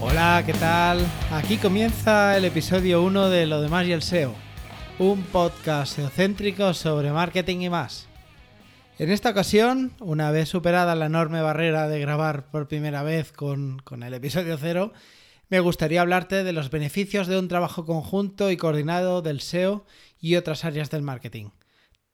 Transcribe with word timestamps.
Hola, 0.00 0.42
¿qué 0.46 0.52
tal? 0.54 1.04
Aquí 1.32 1.56
comienza 1.56 2.36
el 2.36 2.44
episodio 2.44 3.02
1 3.02 3.30
de 3.30 3.46
Lo 3.46 3.60
demás 3.60 3.86
y 3.86 3.92
el 3.92 4.02
SEO, 4.02 4.34
un 4.98 5.22
podcast 5.22 5.96
geocéntrico 5.96 6.72
sobre 6.72 7.10
marketing 7.10 7.62
y 7.62 7.68
más. 7.68 8.13
En 8.96 9.10
esta 9.10 9.30
ocasión, 9.30 9.92
una 9.98 10.30
vez 10.30 10.48
superada 10.48 10.94
la 10.94 11.06
enorme 11.06 11.42
barrera 11.42 11.88
de 11.88 11.98
grabar 11.98 12.48
por 12.50 12.68
primera 12.68 13.02
vez 13.02 13.32
con, 13.32 13.80
con 13.80 14.04
el 14.04 14.14
episodio 14.14 14.56
0, 14.56 14.92
me 15.48 15.58
gustaría 15.58 16.00
hablarte 16.00 16.44
de 16.44 16.52
los 16.52 16.70
beneficios 16.70 17.26
de 17.26 17.36
un 17.36 17.48
trabajo 17.48 17.84
conjunto 17.86 18.52
y 18.52 18.56
coordinado 18.56 19.20
del 19.20 19.40
SEO 19.40 19.84
y 20.20 20.36
otras 20.36 20.64
áreas 20.64 20.90
del 20.90 21.02
marketing. 21.02 21.50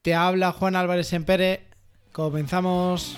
Te 0.01 0.15
habla 0.15 0.51
Juan 0.51 0.75
Álvarez 0.75 1.13
Empere. 1.13 1.67
Comenzamos. 2.11 3.15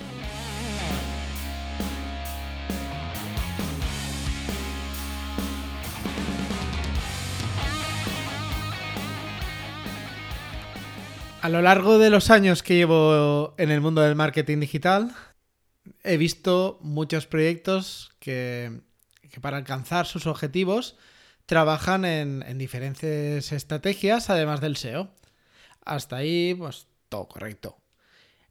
A 11.44 11.50
lo 11.50 11.62
largo 11.62 12.00
de 12.00 12.10
los 12.10 12.30
años 12.30 12.64
que 12.64 12.76
llevo 12.76 13.54
en 13.58 13.70
el 13.70 13.82
mundo 13.82 14.00
del 14.00 14.16
marketing 14.16 14.62
digital, 14.62 15.14
he 16.02 16.16
visto 16.16 16.80
muchos 16.82 17.28
proyectos 17.28 18.14
que, 18.20 18.80
para 19.42 19.58
alcanzar 19.58 20.06
sus 20.06 20.26
objetivos 20.26 20.96
trabajan 21.46 22.06
en, 22.06 22.46
en, 22.48 22.58
diferentes 22.58 23.52
estrategias, 23.52 24.30
además 24.30 24.62
del 24.62 24.78
SEO. 24.78 25.10
Hasta 25.84 26.16
ahí, 26.16 26.56
pues 26.58 26.88
todo 27.10 27.28
correcto. 27.28 27.76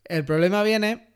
El 0.05 0.27
problema 0.27 0.63
viene 0.63 1.15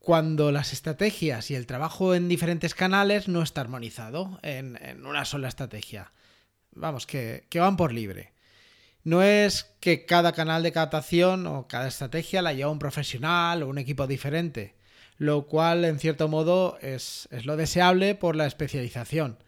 cuando 0.00 0.50
las 0.50 0.72
estrategias 0.72 1.48
y 1.52 1.54
el 1.54 1.68
trabajo 1.68 2.12
en 2.16 2.26
diferentes 2.26 2.74
canales 2.74 3.28
no 3.28 3.42
está 3.42 3.60
armonizado 3.60 4.40
en, 4.42 4.76
una 5.06 5.24
sola 5.26 5.46
estrategia. 5.46 6.10
Vamos, 6.72 7.06
que 7.06 7.46
van 7.54 7.76
por 7.76 7.92
libre. 7.92 8.31
No 9.04 9.22
es 9.22 9.74
que 9.80 10.06
cada 10.06 10.32
canal 10.32 10.62
de 10.62 10.72
captación 10.72 11.46
o 11.46 11.66
cada 11.66 11.88
estrategia 11.88 12.42
la 12.42 12.52
lleva 12.52 12.70
un 12.70 12.78
profesional 12.78 13.62
o 13.62 13.68
un 13.68 13.78
equipo 13.78 14.06
diferente, 14.06 14.76
lo 15.18 15.46
cual 15.46 15.84
en 15.84 15.98
cierto 15.98 16.28
modo 16.28 16.78
es, 16.80 17.28
es, 17.32 17.44
lo 17.44 17.56
deseable 17.56 18.14
por 18.14 18.36
la 18.36 18.46
especialización, 18.46 19.38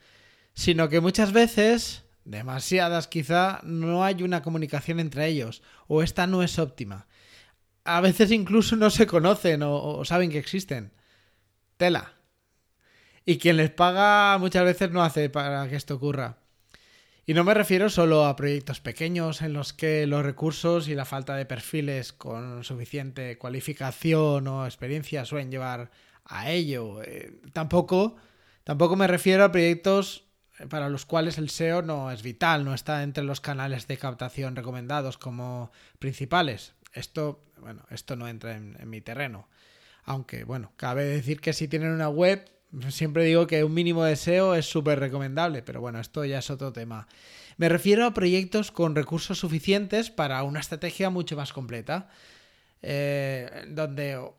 sino 0.55 0.89
que 0.89 1.01
muchas 1.01 1.33
veces, 1.33 2.05
demasiadas 2.25 3.07
quizá, 3.07 3.61
no 3.63 4.05
hay 4.05 4.23
una 4.25 4.43
comunicación 4.43 4.99
entre 4.99 5.27
ellos 5.29 5.63
o 5.87 6.03
esta 6.03 6.27
no 6.27 6.43
es 6.43 6.59
óptima. 6.59 7.07
A 7.85 8.01
veces 8.01 8.33
incluso 8.33 8.77
no 8.77 8.91
se 8.91 9.07
conocen 9.07 9.63
o, 9.63 9.99
o 9.99 10.05
saben 10.05 10.31
que 10.31 10.39
existen. 10.39 10.93
Tela. 11.77 12.15
Y 13.25 13.39
quien 13.39 13.57
les 13.57 13.71
paga 13.71 14.37
muchas 14.39 14.65
veces 14.65 14.91
no 14.91 15.03
hace 15.03 15.31
para 15.31 15.69
que 15.69 15.77
esto 15.77 15.95
ocurra. 15.95 16.44
Y 17.27 17.33
no 17.33 17.43
me 17.43 17.55
refiero 17.55 17.89
solo 17.89 18.27
a 18.27 18.37
proyectos 18.37 18.81
pequeños 18.81 19.41
en 19.41 19.55
los 19.55 19.73
que 19.73 20.07
los 20.07 20.23
recursos 20.23 20.89
y 20.89 20.95
la 20.95 21.07
falta 21.07 21.35
de 21.37 21.47
perfiles 21.47 22.13
con 22.13 22.65
suficiente 22.65 23.39
cualificación 23.39 24.47
o 24.47 24.67
experiencia 24.67 25.25
suelen 25.25 25.51
llevar 25.51 25.91
a 26.27 26.51
ello. 26.51 27.03
Eh, 27.03 27.41
tampoco, 27.55 28.17
tampoco 28.63 28.97
me 28.97 29.07
refiero 29.07 29.43
a 29.45 29.53
proyectos 29.53 30.27
para 30.69 30.91
los 30.91 31.07
cuales 31.07 31.39
el 31.39 31.49
SEO 31.49 31.81
no 31.81 32.11
es 32.11 32.23
vital, 32.23 32.63
no 32.63 32.75
está 32.75 33.03
entre 33.03 33.25
los 33.25 33.41
canales 33.41 33.89
de 33.89 33.97
captación 33.97 34.55
recomendados 34.55 35.17
como 35.17 35.73
principales. 35.99 36.75
Esto, 36.93 37.41
bueno, 37.59 37.87
esto 37.89 38.17
no 38.17 38.29
entra 38.29 38.55
en, 38.55 38.77
en 38.79 38.91
mi 38.91 39.01
terreno. 39.01 39.49
Aunque, 40.05 40.45
bueno, 40.45 40.73
cabe 40.77 41.05
decir 41.05 41.41
que 41.41 41.55
si 41.55 41.69
tienen 41.69 41.91
una 41.91 42.11
web 42.11 42.54
Siempre 42.89 43.25
digo 43.25 43.47
que 43.47 43.65
un 43.65 43.75
mínimo 43.75 44.05
de 44.05 44.17
SEO 44.17 44.55
es 44.55 44.67
súper 44.67 44.99
recomendable, 44.99 45.63
pero 45.63 45.81
bueno, 45.81 46.01
esto 46.01 46.25
ya 46.25 46.39
es 46.39 46.51
otro 46.51 46.73
tema. 46.73 47.07
Me 47.57 47.69
refiero 47.69 48.05
a 48.05 48.15
proyectos 48.15 48.73
con 48.73 48.97
recursos 48.97 49.39
suficientes 49.39 50.11
para 50.11 50.43
una 50.43 50.61
estrategia 50.61 51.11
mucho 51.11 51.37
más 51.37 51.53
completa, 51.53 52.09
eh, 52.83 53.67
donde 53.69 54.17
o, 54.17 54.37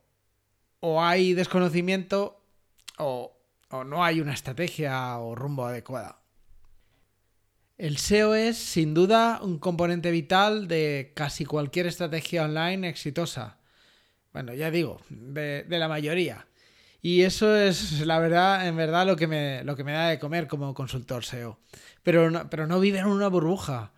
o, 0.81 1.01
hay 1.01 1.33
desconocimiento 1.33 2.41
o, 2.97 3.37
o 3.69 3.83
no 3.83 4.03
hay 4.03 4.19
una 4.19 4.33
estrategia 4.33 5.17
o 5.19 5.35
rumbo 5.35 5.65
adecuada. 5.65 6.19
El 7.77 7.97
SEO 7.97 8.35
es, 8.35 8.57
sin 8.57 8.93
duda, 8.93 9.39
un 9.41 9.59
componente 9.59 10.11
vital 10.11 10.67
de 10.67 11.11
casi 11.15 11.45
cualquier 11.45 11.87
estrategia 11.87 12.45
online 12.45 12.87
exitosa. 12.87 13.57
Bueno, 14.33 14.53
ya 14.53 14.71
digo, 14.71 15.01
de, 15.09 15.63
de 15.63 15.79
la 15.79 15.87
mayoría. 15.87 16.47
Y 17.05 17.21
eso 17.21 17.55
es, 17.55 18.01
la 18.03 18.17
verdad, 18.17 18.67
en 18.67 18.75
verdad, 18.75 19.05
lo 19.05 19.15
que 19.15 19.27
me, 19.27 19.63
lo 19.63 19.75
que 19.75 19.83
me 19.83 19.91
da 19.91 20.07
de 20.07 20.17
comer 20.17 20.47
como 20.47 20.73
consultor 20.73 21.23
SEO. 21.23 21.59
Pero 22.01 22.31
no, 22.31 22.49
pero 22.49 22.65
no 22.65 22.79
vive 22.79 22.97
en 22.97 23.05
una 23.05 23.27
burbuja. 23.27 23.91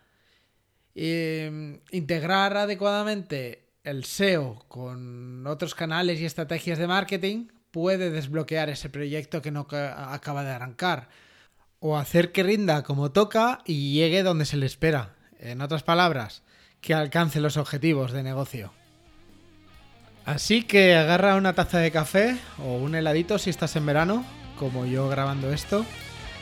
Eh, 0.94 1.80
integrar 1.92 2.58
adecuadamente 2.58 3.70
el 3.86 4.04
SEO 4.04 4.66
con 4.68 5.48
otros 5.48 5.74
canales 5.74 6.20
y 6.20 6.26
estrategias 6.26 6.80
de 6.80 6.88
marketing 6.88 7.48
puede 7.72 8.12
desbloquear 8.12 8.68
ese 8.68 8.90
proyecto 8.90 9.42
que 9.42 9.52
no 9.52 9.68
acaba 9.72 10.44
de 10.44 10.52
arrancar. 10.52 11.08
O 11.80 11.98
hacer 11.98 12.34
que 12.34 12.44
rinda 12.44 12.84
como 12.84 13.14
toca 13.14 13.62
y 13.64 13.94
llegue 13.94 14.22
donde 14.22 14.44
se 14.44 14.58
le 14.58 14.66
espera. 14.66 15.16
En 15.40 15.62
otras 15.62 15.84
palabras, 15.84 16.44
que 16.82 16.94
alcance 16.94 17.40
los 17.40 17.56
objetivos 17.56 18.12
de 18.12 18.24
negocio. 18.24 18.74
Así 20.28 20.64
que 20.64 20.94
agarra 20.94 21.38
una 21.38 21.54
taza 21.54 21.80
de 21.80 21.90
café 21.90 22.38
o 22.60 22.76
un 22.76 22.96
heladito 22.96 23.38
si 23.40 23.50
estás 23.50 23.78
en 23.78 23.86
verano, 23.86 24.26
como 24.60 24.86
yo 24.86 25.08
grabando 25.08 25.54
esto, 25.54 25.86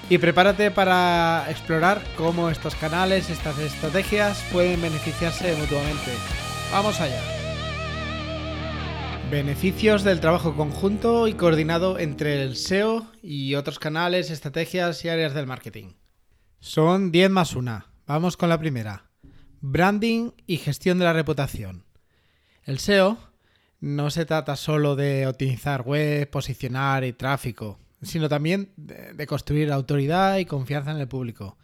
y 0.09 0.17
prepárate 0.17 0.71
para 0.71 1.45
explorar 1.51 2.01
cómo 2.17 2.49
estos 2.49 2.73
canales, 2.73 3.29
estas 3.29 3.59
estrategias 3.59 4.43
pueden 4.51 4.81
beneficiarse 4.81 5.55
mutuamente. 5.55 6.11
Vamos 6.71 6.99
allá. 6.99 7.21
Beneficios 9.29 10.03
del 10.03 10.19
trabajo 10.19 10.55
conjunto 10.55 11.27
y 11.27 11.35
coordinado 11.35 11.99
entre 11.99 12.41
el 12.41 12.55
SEO 12.55 13.05
y 13.21 13.53
otros 13.53 13.77
canales, 13.77 14.31
estrategias 14.31 15.05
y 15.05 15.09
áreas 15.09 15.35
del 15.35 15.45
marketing. 15.45 15.93
Son 16.59 17.11
10 17.11 17.29
más 17.29 17.55
1. 17.55 17.85
Vamos 18.07 18.35
con 18.35 18.49
la 18.49 18.57
primera. 18.57 19.11
Branding 19.61 20.31
y 20.47 20.57
gestión 20.57 20.97
de 20.97 21.05
la 21.05 21.13
reputación. 21.13 21.85
El 22.63 22.79
SEO 22.79 23.34
no 23.85 24.09
se 24.09 24.25
trata 24.25 24.55
solo 24.55 24.95
de 24.95 25.27
optimizar 25.27 25.83
web, 25.83 26.27
posicionar 26.31 27.03
y 27.03 27.13
tráfico, 27.13 27.77
sino 28.01 28.27
también 28.27 28.71
de, 28.77 29.27
construir 29.27 29.71
autoridad 29.71 30.39
y 30.39 30.45
confianza 30.45 30.89
en 30.89 30.97
el 30.97 31.07
público. 31.07 31.59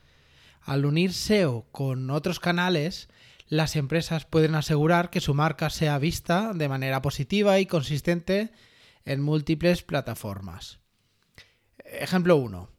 Al 0.61 0.85
unir 0.85 1.13
SEO 1.13 1.65
con 1.71 2.11
otros 2.11 2.39
canales, 2.39 3.09
las 3.47 3.75
empresas 3.75 4.25
pueden 4.25 4.53
asegurar 4.53 5.09
que 5.09 5.19
su 5.19 5.33
marca 5.33 5.71
sea 5.71 5.97
vista 5.97 6.53
de 6.53 6.69
manera 6.69 7.01
positiva 7.01 7.57
y 7.57 7.65
consistente 7.65 8.51
en 9.03 9.19
múltiples 9.19 9.81
plataformas. 9.81 10.79
Ejemplo 11.83 12.35
1. 12.35 12.69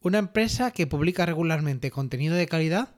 Una 0.00 0.18
empresa 0.18 0.72
que 0.72 0.88
publica 0.88 1.24
regularmente 1.24 1.92
contenido 1.92 2.34
de 2.34 2.48
calidad 2.48 2.96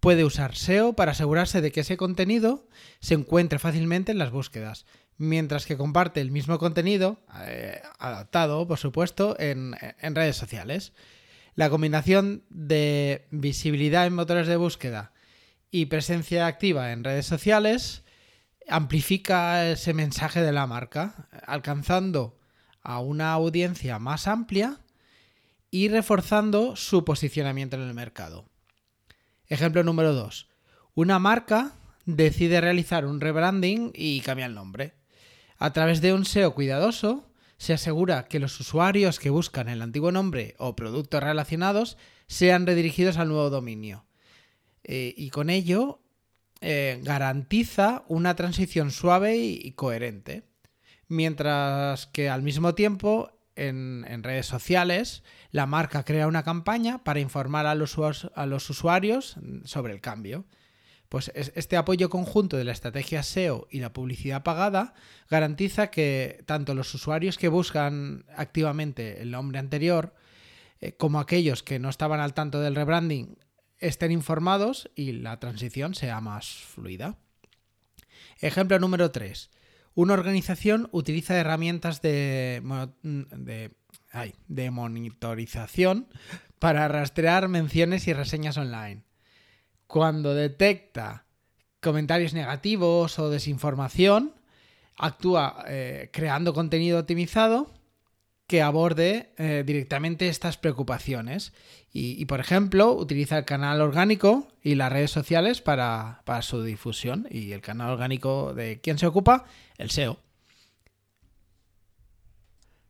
puede 0.00 0.24
usar 0.24 0.56
SEO 0.56 0.94
para 0.94 1.12
asegurarse 1.12 1.60
de 1.60 1.70
que 1.70 1.80
ese 1.80 1.96
contenido 1.96 2.66
se 2.98 3.14
encuentre 3.14 3.60
fácilmente 3.60 4.10
en 4.10 4.18
las 4.18 4.32
búsquedas, 4.32 4.86
mientras 5.18 5.66
que 5.66 5.76
comparte 5.76 6.20
el 6.20 6.30
mismo 6.30 6.58
contenido, 6.58 7.20
eh, 7.46 7.80
adaptado, 7.98 8.66
por 8.66 8.78
supuesto, 8.78 9.36
en, 9.38 9.74
en, 10.00 10.14
redes 10.14 10.36
sociales. 10.36 10.92
La 11.54 11.70
combinación 11.70 12.44
de 12.50 13.26
visibilidad 13.30 14.06
en 14.06 14.14
motores 14.14 14.46
de 14.46 14.56
búsqueda 14.56 15.12
y 15.70 15.86
presencia 15.86 16.46
activa 16.46 16.92
en 16.92 17.04
redes 17.04 17.26
sociales 17.26 18.04
amplifica 18.68 19.70
ese 19.70 19.94
mensaje 19.94 20.42
de 20.42 20.52
la 20.52 20.66
marca, 20.66 21.28
alcanzando 21.46 22.38
a 22.82 23.00
una 23.00 23.32
audiencia 23.32 23.98
más 23.98 24.28
amplia 24.28 24.80
y 25.70 25.88
reforzando 25.88 26.76
su 26.76 27.04
posicionamiento 27.04 27.76
en 27.76 27.82
el 27.82 27.94
mercado. 27.94 28.48
Ejemplo 29.48 29.82
número 29.82 30.12
2. 30.12 30.48
Una 30.94 31.18
marca 31.18 31.72
decide 32.04 32.60
realizar 32.60 33.04
un 33.04 33.20
rebranding 33.20 33.92
y 33.94 34.20
cambia 34.20 34.46
el 34.46 34.54
nombre. 34.54 34.94
A 35.58 35.72
través 35.72 36.00
de 36.00 36.12
un 36.12 36.24
SEO 36.24 36.54
cuidadoso, 36.54 37.30
se 37.58 37.72
asegura 37.72 38.28
que 38.28 38.38
los 38.38 38.60
usuarios 38.60 39.18
que 39.18 39.30
buscan 39.30 39.68
el 39.68 39.82
antiguo 39.82 40.12
nombre 40.12 40.54
o 40.58 40.76
productos 40.76 41.22
relacionados 41.22 41.96
sean 42.26 42.66
redirigidos 42.66 43.16
al 43.16 43.28
nuevo 43.28 43.48
dominio. 43.50 44.04
Eh, 44.84 45.14
y 45.16 45.30
con 45.30 45.48
ello 45.48 46.00
eh, 46.60 47.00
garantiza 47.02 48.04
una 48.08 48.36
transición 48.36 48.90
suave 48.90 49.36
y, 49.36 49.72
coherente. 49.72 50.44
Mientras 51.08 52.06
que 52.06 52.28
al 52.28 52.42
mismo 52.42 52.74
tiempo 52.74 53.32
en, 53.54 54.04
redes 54.22 54.46
sociales, 54.46 55.22
la 55.50 55.66
marca 55.66 56.04
crea 56.04 56.26
una 56.26 56.42
campaña 56.42 57.02
para 57.04 57.20
informar 57.20 57.66
a 57.66 57.74
los 57.74 58.70
usuarios 58.70 59.36
sobre 59.64 59.94
el 59.94 60.00
cambio. 60.00 60.44
Pues 61.08 61.30
este 61.34 61.76
apoyo 61.76 62.10
conjunto 62.10 62.56
de 62.56 62.64
la 62.64 62.72
estrategia 62.72 63.22
SEO 63.22 63.68
y 63.70 63.80
la 63.80 63.92
publicidad 63.92 64.42
pagada 64.42 64.94
garantiza 65.30 65.90
que 65.90 66.42
tanto 66.46 66.74
los 66.74 66.92
usuarios 66.94 67.38
que 67.38 67.48
buscan 67.48 68.24
activamente 68.36 69.22
el 69.22 69.30
nombre 69.30 69.58
anterior 69.58 70.14
eh, 70.80 70.92
como 70.92 71.20
aquellos 71.20 71.62
que 71.62 71.78
no 71.78 71.88
estaban 71.88 72.20
al 72.20 72.34
tanto 72.34 72.60
del 72.60 72.74
rebranding 72.74 73.38
estén 73.78 74.10
informados 74.10 74.90
y 74.94 75.12
la 75.12 75.38
transición 75.38 75.94
sea 75.94 76.20
más 76.20 76.48
fluida. 76.48 77.18
Ejemplo 78.40 78.78
número 78.78 79.10
3. 79.10 79.50
Una 79.94 80.14
organización 80.14 80.88
utiliza 80.92 81.38
herramientas 81.38 82.02
de, 82.02 82.62
de, 83.02 83.70
de 84.48 84.70
monitorización 84.70 86.08
para 86.58 86.88
rastrear 86.88 87.48
menciones 87.48 88.06
y 88.08 88.12
reseñas 88.12 88.58
online. 88.58 89.05
Cuando 89.86 90.34
detecta 90.34 91.26
comentarios 91.80 92.34
negativos 92.34 93.18
o 93.18 93.30
desinformación, 93.30 94.34
actúa 94.96 95.64
eh, 95.68 96.10
creando 96.12 96.54
contenido 96.54 96.98
optimizado 96.98 97.70
que 98.46 98.62
aborde 98.62 99.32
eh, 99.38 99.64
directamente 99.66 100.28
estas 100.28 100.56
preocupaciones. 100.56 101.52
Y, 101.98 102.26
por 102.26 102.40
ejemplo, 102.40 102.92
utiliza 102.92 103.38
el 103.38 103.46
canal 103.46 103.80
orgánico 103.80 104.48
y 104.62 104.74
las 104.74 104.92
redes 104.92 105.10
sociales 105.10 105.62
para, 105.62 106.20
para, 106.26 106.42
su 106.42 106.62
difusión. 106.62 107.26
Y 107.30 107.52
el 107.52 107.62
canal 107.62 107.90
orgánico 107.90 108.52
de 108.52 108.82
quién 108.82 108.98
se 108.98 109.06
ocupa? 109.06 109.46
El 109.78 109.90
SEO. 109.90 110.18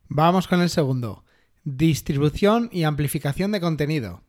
Vamos 0.09 0.49
con 0.49 0.61
el 0.61 0.69
segundo. 0.69 1.23
Distribución 1.63 2.69
y 2.73 2.83
amplificación 2.83 3.53
de 3.53 3.61
contenido. 3.61 4.23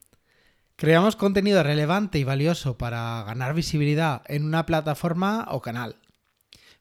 Creamos 0.81 1.17
contenido 1.17 1.61
relevante 1.65 2.21
y 2.21 2.25
valioso 2.25 2.79
para 2.79 3.25
ganar 3.25 3.53
visibilidad 3.53 4.23
en 4.29 4.45
una 4.45 4.65
plataforma 4.65 5.49
o 5.51 5.61
canal. 5.61 5.97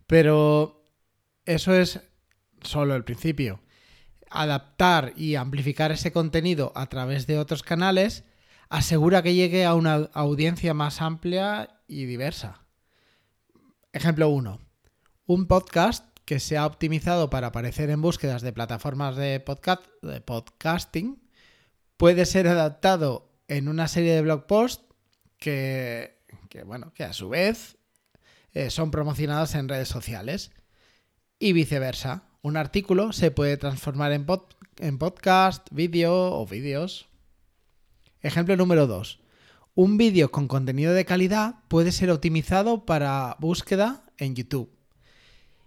Pero 0.06 0.86
eso 1.48 1.74
es 1.74 2.00
solo 2.62 2.94
el 2.94 3.04
principio 3.04 3.60
adaptar 4.30 5.14
y 5.16 5.34
amplificar 5.34 5.92
ese 5.92 6.12
contenido 6.12 6.72
a 6.76 6.86
través 6.90 7.26
de 7.26 7.40
otros 7.40 7.64
canales 7.64 8.24
asegura 8.70 9.24
que 9.24 9.34
llegue 9.34 9.66
a 9.66 9.74
una 9.74 10.12
audiencia 10.14 10.76
más 10.76 11.02
amplia 11.02 11.82
y 11.88 12.06
diversa. 12.06 12.68
Ejemplo 13.94 14.30
1. 14.30 14.60
Un 15.26 15.48
podcast 15.48 16.06
que 16.24 16.40
se 16.40 16.56
ha 16.56 16.68
optimizado 16.68 17.32
para 17.32 17.48
aparecer 17.48 17.90
en 17.90 18.04
búsquedas 18.04 18.44
de 18.44 18.54
plataformas 18.54 19.16
de, 19.16 19.44
de 20.04 20.22
podcasting 20.22 21.20
puede 21.96 22.28
ser 22.28 22.48
adaptado 22.48 23.27
en 23.48 23.68
una 23.68 23.88
serie 23.88 24.14
de 24.14 24.22
blog 24.22 24.46
posts 24.48 24.84
que, 25.38 26.20
bueno, 26.66 26.94
que 26.94 27.04
a 27.04 27.14
su 27.14 27.30
vez 27.30 27.78
eh, 28.54 28.70
son 28.70 28.92
promocionados 28.92 29.56
en 29.56 29.70
redes 29.70 29.88
sociales 29.88 30.52
y 31.40 31.54
viceversa 31.54 32.28
un 32.42 32.56
artículo 32.56 33.12
se 33.12 33.30
puede 33.30 33.58
transformar 33.58 34.14
en, 34.14 34.26
en 34.78 34.98
podcast, 34.98 35.68
vídeo 35.72 36.32
o 36.34 36.46
vídeos. 36.46 37.10
Ejemplo 38.22 38.56
número 38.56 38.88
2. 38.88 39.20
Un 39.76 39.98
vídeo 39.98 40.32
con 40.32 40.48
contenido 40.48 40.94
de 40.94 41.04
calidad 41.04 41.56
puede 41.68 41.92
ser 41.92 42.10
optimizado 42.10 42.86
para 42.86 43.36
búsqueda 43.40 44.06
en 44.18 44.36
YouTube 44.36 44.72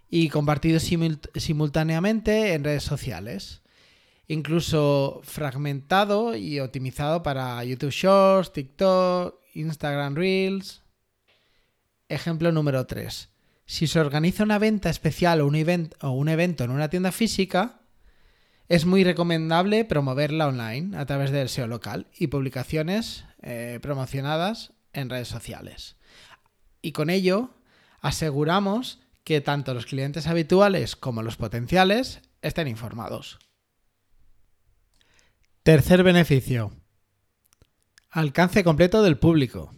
y 0.09 0.29
compartido 0.29 0.79
simultáneamente 0.79 2.53
en 2.53 2.63
redes 2.63 2.83
sociales. 2.83 3.60
Incluso 4.31 5.19
fragmentado 5.25 6.37
y 6.37 6.61
optimizado 6.61 7.21
para 7.21 7.61
YouTube 7.65 7.91
Shorts, 7.91 8.53
TikTok, 8.53 9.37
Instagram 9.55 10.15
Reels. 10.15 10.83
Ejemplo 12.07 12.53
número 12.53 12.85
3. 12.87 13.27
Si 13.65 13.87
se 13.87 13.99
organiza 13.99 14.45
una 14.45 14.57
venta 14.57 14.89
especial 14.89 15.41
o 15.41 15.47
un, 15.47 16.29
evento 16.29 16.63
en 16.63 16.71
una 16.71 16.89
tienda 16.89 17.11
física, 17.11 17.81
es 18.69 18.85
muy 18.85 19.03
recomendable 19.03 19.83
promoverla 19.83 20.47
online 20.47 20.95
a 20.95 21.05
través 21.05 21.31
del 21.31 21.49
SEO 21.49 21.67
local 21.67 22.07
y 22.17 22.27
publicaciones 22.27 23.25
eh, 23.41 23.79
promocionadas 23.81 24.71
en 24.93 25.09
redes 25.09 25.27
sociales. 25.27 25.97
Y 26.81 26.93
con 26.93 27.09
ello 27.09 27.49
aseguramos 27.99 29.01
que 29.25 29.41
tanto 29.41 29.73
los 29.73 29.87
clientes 29.87 30.27
habituales 30.27 30.95
como 30.95 31.21
los 31.21 31.35
potenciales 31.35 32.21
estén 32.41 32.69
informados. 32.69 33.37
Tercer 35.63 36.01
beneficio. 36.01 36.71
Alcance 38.09 38.63
completo 38.63 39.03
del 39.03 39.19
público. 39.19 39.71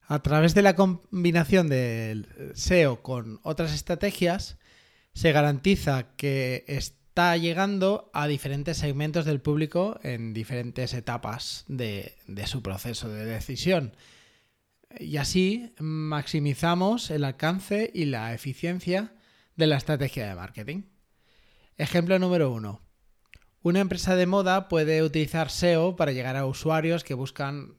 A 0.00 0.22
través 0.22 0.56
de 0.56 0.62
la 0.62 0.74
combinación 0.74 1.68
del 1.68 2.26
SEO 2.54 3.00
con 3.00 3.38
otras 3.44 3.72
estrategias, 3.72 4.58
se 5.12 5.30
garantiza 5.30 6.16
que 6.16 6.64
está 6.66 7.36
llegando 7.36 8.10
a 8.12 8.26
diferentes 8.26 8.78
segmentos 8.78 9.24
del 9.24 9.40
público 9.40 10.00
en 10.02 10.34
diferentes 10.34 10.94
etapas 10.94 11.64
de, 11.68 12.16
su 12.46 12.60
proceso 12.60 13.08
de 13.08 13.26
decisión. 13.26 13.94
Y 14.98 15.18
así 15.18 15.76
maximizamos 15.78 17.12
el 17.12 17.22
alcance 17.22 17.88
y 17.94 18.06
la 18.06 18.34
eficiencia 18.34 19.14
de 19.54 19.68
la 19.68 19.76
estrategia 19.76 20.26
de 20.26 20.34
marketing. 20.34 20.82
Ejemplo 21.76 22.18
número 22.18 22.50
uno. 22.50 22.83
Una 23.64 23.80
empresa 23.80 24.14
de 24.14 24.26
moda 24.26 24.68
puede 24.68 25.02
utilizar 25.02 25.50
SEO 25.50 25.96
para 25.96 26.12
llegar 26.12 26.36
a 26.36 26.44
usuarios 26.44 27.02
que 27.02 27.14
buscan, 27.14 27.78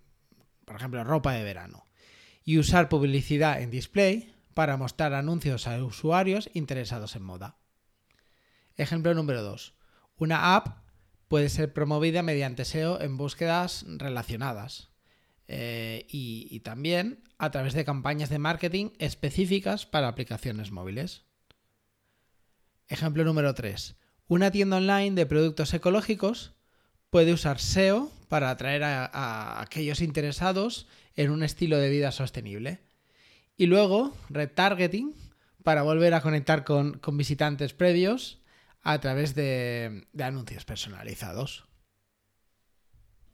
por 0.65 0.77
ejemplo, 0.77 1.03
ropa 1.03 1.33
de 1.33 1.43
verano 1.43 1.85
y 2.43 2.57
usar 2.57 2.89
publicidad 2.89 3.61
en 3.61 3.69
display 3.69 4.33
para 4.55 4.77
mostrar 4.77 5.13
anuncios 5.13 5.67
a 5.67 5.77
usuarios 5.85 6.49
interesados 6.55 7.15
en 7.15 7.21
moda. 7.21 7.59
Ejemplo 8.77 9.13
número 9.13 9.43
2. 9.43 9.75
Una 10.17 10.55
app 10.55 10.79
puede 11.27 11.49
ser 11.49 11.71
promovida 11.71 12.23
mediante 12.23 12.65
SEO 12.65 12.99
en 12.99 13.15
búsquedas 13.17 13.85
relacionadas 13.87 14.89
eh, 15.47 16.07
y, 16.09 16.47
y 16.49 16.61
también 16.61 17.21
a 17.37 17.51
través 17.51 17.75
de 17.75 17.85
campañas 17.85 18.31
de 18.31 18.39
marketing 18.39 18.89
específicas 18.97 19.85
para 19.85 20.07
aplicaciones 20.07 20.71
móviles. 20.71 21.25
Ejemplo 22.87 23.23
número 23.23 23.53
3. 23.53 23.97
Una 24.27 24.49
tienda 24.49 24.77
online 24.77 25.15
de 25.15 25.27
productos 25.27 25.73
ecológicos 25.73 26.53
puede 27.11 27.31
usar 27.31 27.59
SEO 27.59 28.11
para 28.27 28.49
atraer 28.49 28.83
a, 28.83 29.61
aquellos 29.61 30.01
interesados 30.01 30.87
en 31.15 31.29
un 31.29 31.43
estilo 31.43 31.77
de 31.77 31.89
vida 31.89 32.11
sostenible. 32.11 32.79
Y 33.55 33.67
luego, 33.67 34.15
retargeting 34.29 35.13
para 35.63 35.83
volver 35.83 36.15
a 36.15 36.21
conectar 36.21 36.63
con, 36.63 36.99
visitantes 37.13 37.73
previos 37.73 38.41
a 38.81 38.99
través 38.99 39.35
de, 39.35 40.07
de 40.11 40.23
anuncios 40.23 40.65
personalizados. 40.65 41.65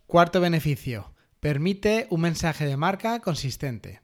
Cuarto 0.06 0.42
beneficio. 0.42 1.14
Permite 1.40 2.08
un 2.10 2.22
mensaje 2.22 2.66
de 2.66 2.76
marca 2.76 3.22
consistente. 3.22 4.02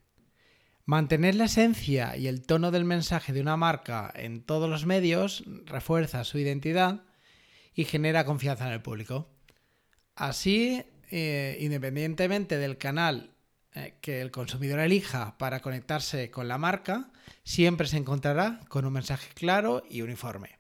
Mantener 0.87 1.35
la 1.35 1.43
esencia 1.43 2.15
y 2.15 2.27
el 2.27 2.43
tono 2.43 2.71
del 2.71 2.85
mensaje 2.85 3.33
de 3.33 3.41
una 3.41 3.57
marca 3.57 4.09
en 4.15 4.41
todos 4.41 4.69
los 4.69 4.85
medios 4.85 5.43
refuerza 5.65 6.23
su 6.23 6.37
identidad 6.37 7.03
y 7.75 7.83
genera 7.83 8.23
confianza 8.23 8.67
en 8.67 8.71
el 8.71 8.81
público. 8.81 9.27
Así, 10.15 10.81
eh, 11.11 11.57
independientemente 11.59 12.57
del 12.57 12.77
canal 12.77 13.31
eh, 13.73 13.95
que 13.99 14.21
el 14.21 14.31
consumidor 14.31 14.79
elija 14.79 15.37
para 15.37 15.59
conectarse 15.59 16.31
con 16.31 16.47
la 16.47 16.57
marca, 16.57 17.11
siempre 17.43 17.87
se 17.87 17.97
encontrará 17.97 18.61
con 18.69 18.85
un 18.85 18.93
mensaje 18.93 19.27
claro 19.33 19.83
y 19.89 20.03
uniforme. 20.03 20.57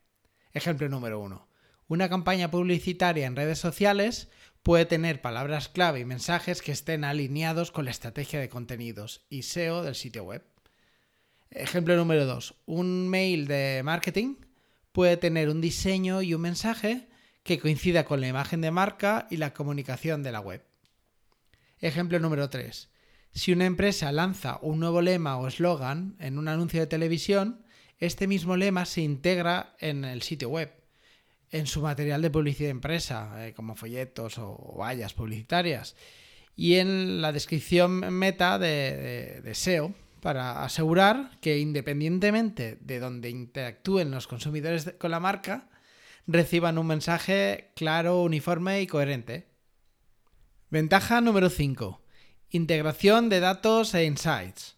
Ejemplo 0.51 0.89
número 0.89 1.21
uno. 1.21 1.47
Una 1.87 2.09
campaña 2.09 2.51
publicitaria 2.51 3.27
en 3.27 3.37
redes 3.37 3.59
sociales 3.59 4.27
puede 4.67 4.85
tener 4.85 5.21
palabras 5.21 5.69
clave 5.69 6.01
y 6.01 6.03
mensajes 6.03 6.61
que 6.61 6.73
estén 6.73 7.05
alineados 7.05 7.71
con 7.71 7.85
la 7.85 7.91
estrategia 7.91 8.41
de 8.41 8.49
contenidos 8.49 9.25
y 9.29 9.43
SEO 9.43 9.81
del 9.81 9.95
sitio 9.95 10.25
web. 10.25 10.43
Ejemplo 11.51 11.95
número 11.95 12.25
2. 12.25 12.53
Un 12.65 13.07
mail 13.07 13.47
de 13.47 13.81
marketing 13.85 14.35
puede 14.91 15.15
tener 15.15 15.47
un 15.47 15.61
diseño 15.61 16.21
y 16.21 16.33
un 16.33 16.41
mensaje 16.41 17.07
que 17.43 17.59
coincida 17.59 18.03
con 18.03 18.19
la 18.19 18.27
imagen 18.27 18.59
de 18.59 18.71
marca 18.71 19.25
y 19.29 19.37
la 19.37 19.53
comunicación 19.53 20.21
de 20.21 20.33
la 20.33 20.41
web. 20.41 20.65
Ejemplo 21.79 22.19
número 22.19 22.49
3. 22.49 22.89
Si 23.31 23.53
una 23.53 23.67
empresa 23.67 24.11
lanza 24.11 24.59
un 24.61 24.81
nuevo 24.81 25.01
lema 25.01 25.37
o 25.37 25.47
eslogan 25.47 26.17
en 26.19 26.37
un 26.37 26.49
anuncio 26.49 26.81
de 26.81 26.87
televisión, 26.87 27.63
este 27.99 28.27
mismo 28.27 28.57
lema 28.57 28.83
se 28.83 28.99
integra 28.99 29.77
en 29.79 30.03
el 30.03 30.23
sitio 30.23 30.49
web, 30.49 30.76
en 31.51 31.67
su 31.67 31.81
material 31.81 32.21
de 32.21 32.29
publicidad 32.29 32.69
empresa, 32.69 33.47
eh, 33.47 33.53
como 33.53 33.75
folletos 33.75 34.37
o 34.37 34.75
vallas 34.77 35.13
publicitarias, 35.13 35.95
y 36.55 36.75
en 36.75 37.21
la 37.21 37.31
descripción 37.31 38.13
meta 38.13 38.59
de, 38.59 39.41
de 39.43 39.55
SEO, 39.55 39.93
para 40.21 40.63
asegurar 40.63 41.37
que 41.39 41.59
independientemente 41.59 42.77
de 42.81 42.99
donde 42.99 43.29
interactúen 43.29 44.11
los 44.11 44.27
consumidores 44.27 44.93
con 44.97 45.11
la 45.11 45.19
marca, 45.19 45.69
reciban 46.25 46.77
un 46.77 46.87
mensaje 46.87 47.71
claro, 47.75 48.21
uniforme 48.21 48.81
y 48.81 48.87
coherente. 48.87 49.47
Ventaja 50.69 51.21
número 51.21 51.49
5. 51.49 52.01
Integración 52.49 53.29
de 53.29 53.39
datos 53.39 53.93
e 53.93 54.05
insights. 54.05 54.77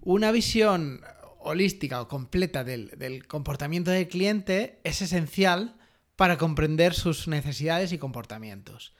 Una 0.00 0.32
visión 0.32 1.02
holística 1.44 2.00
o 2.00 2.08
completa 2.08 2.64
del, 2.64 3.26
comportamiento 3.28 3.90
del 3.90 4.08
cliente 4.08 4.80
es 4.82 5.02
esencial 5.02 5.76
para 6.16 6.38
comprender 6.38 6.94
sus 6.94 7.28
necesidades 7.28 7.92
y 7.92 7.98
comportamientos. 7.98 8.94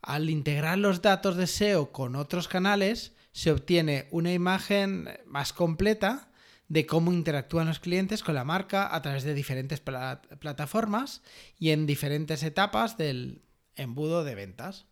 Al 0.00 0.30
integrar 0.30 0.78
los 0.78 1.02
datos 1.02 1.36
de 1.36 1.46
SEO 1.46 1.92
con 1.92 2.16
otros 2.16 2.48
canales, 2.48 3.14
se 3.32 3.50
obtiene 3.50 4.08
una 4.10 4.32
imagen 4.32 5.08
más 5.26 5.52
completa 5.52 6.30
de 6.68 6.86
cómo 6.86 7.12
interactúan 7.12 7.66
los 7.66 7.80
clientes 7.80 8.22
con 8.22 8.34
la 8.34 8.44
marca 8.44 8.94
a 8.94 9.02
través 9.02 9.24
de 9.24 9.34
diferentes 9.34 9.80
plataformas 9.80 11.22
y 11.58 11.70
en 11.70 11.86
diferentes 11.86 12.42
etapas 12.44 12.96
del 12.96 13.42
embudo 13.74 14.24
de 14.24 14.36
ventas. 14.36 14.86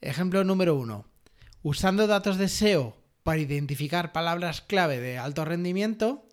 Ejemplo 0.00 0.44
número 0.44 0.76
1. 0.76 1.04
Usando 1.62 2.06
datos 2.06 2.38
de 2.38 2.48
SEO 2.48 3.05
para 3.26 3.40
identificar 3.40 4.12
palabras 4.12 4.60
clave 4.60 5.00
de 5.00 5.18
alto 5.18 5.44
rendimiento 5.44 6.28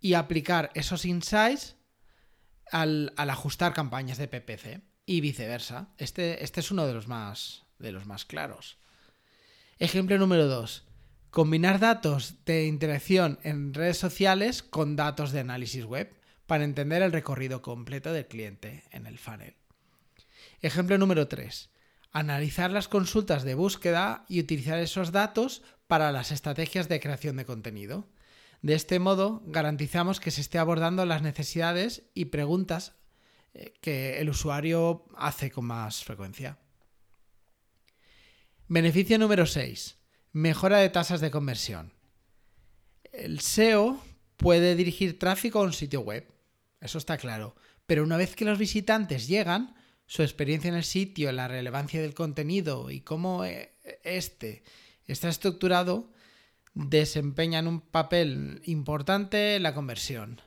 y 0.00 0.14
aplicar 0.14 0.70
esos 0.72 1.04
insights 1.04 1.76
al, 2.72 3.12
ajustar 3.18 3.74
campañas 3.74 4.16
de 4.16 4.26
PPC 4.26 4.80
y 5.04 5.20
viceversa. 5.20 5.90
Este, 5.98 6.42
este 6.42 6.60
es 6.60 6.70
uno 6.70 6.86
de 6.86 6.94
los, 6.94 7.08
más, 7.08 7.64
de 7.78 7.92
los 7.92 8.06
más 8.06 8.24
claros. 8.24 8.78
Ejemplo 9.78 10.16
número 10.16 10.46
2. 10.46 10.86
Combinar 11.28 11.78
datos 11.78 12.42
de 12.46 12.64
interacción 12.64 13.38
en 13.42 13.74
redes 13.74 13.98
sociales 13.98 14.62
con 14.62 14.96
datos 14.96 15.32
de 15.32 15.40
análisis 15.40 15.84
web 15.84 16.10
para 16.46 16.64
entender 16.64 17.02
el 17.02 17.12
recorrido 17.12 17.60
completo 17.60 18.14
del 18.14 18.28
cliente 18.28 18.84
en 18.92 19.04
el 19.04 19.18
funnel. 19.18 19.56
Ejemplo 20.62 20.96
número 20.96 21.28
3 21.28 21.68
analizar 22.12 22.70
las 22.70 22.88
consultas 22.88 23.44
de 23.44 23.54
búsqueda 23.54 24.24
y 24.28 24.40
utilizar 24.40 24.78
esos 24.78 25.12
datos 25.12 25.62
para 25.86 26.12
las 26.12 26.30
estrategias 26.30 26.88
de 26.88 27.00
creación 27.00 27.36
de 27.36 27.44
contenido. 27.44 28.08
De 28.62 28.74
este 28.74 28.98
modo, 28.98 29.42
garantizamos 29.46 30.20
que 30.20 30.30
se 30.30 30.40
esté 30.40 30.58
abordando 30.58 31.06
las 31.06 31.22
necesidades 31.22 32.02
y 32.14 32.26
preguntas 32.26 32.92
eh, 33.54 33.72
que 33.80 34.20
el 34.20 34.28
usuario 34.28 35.06
hace 35.16 35.50
con 35.50 35.64
más 35.64 36.04
frecuencia. 36.04 36.58
Beneficio 38.68 39.18
número 39.18 39.46
6. 39.46 39.96
Mejora 40.32 40.78
de 40.78 40.90
tasas 40.90 41.20
de 41.20 41.30
conversión. 41.30 41.92
El 43.12 43.40
SEO 43.40 44.00
puede 44.36 44.76
dirigir 44.76 45.18
tráfico 45.18 45.60
a 45.60 45.64
un 45.64 45.72
sitio 45.72 46.00
web, 46.00 46.26
eso 46.80 46.98
está 46.98 47.18
claro, 47.18 47.56
pero 47.86 48.04
una 48.04 48.16
vez 48.16 48.36
que 48.36 48.44
los 48.44 48.58
visitantes 48.58 49.26
llegan, 49.26 49.74
su 50.10 50.24
experiencia 50.24 50.66
en 50.66 50.74
el 50.74 50.82
sitio, 50.82 51.30
la 51.30 51.46
relevancia 51.46 52.02
del 52.02 52.14
contenido 52.14 52.90
y 52.90 53.00
cómo 53.00 53.44
este 53.44 54.64
está 55.06 55.28
estructurado, 55.28 56.10
desempeñan 56.74 57.68
un 57.68 57.80
papel 57.80 58.60
importante 58.64 59.54
en 59.54 59.62
la 59.62 59.72
conversión. 59.72 60.42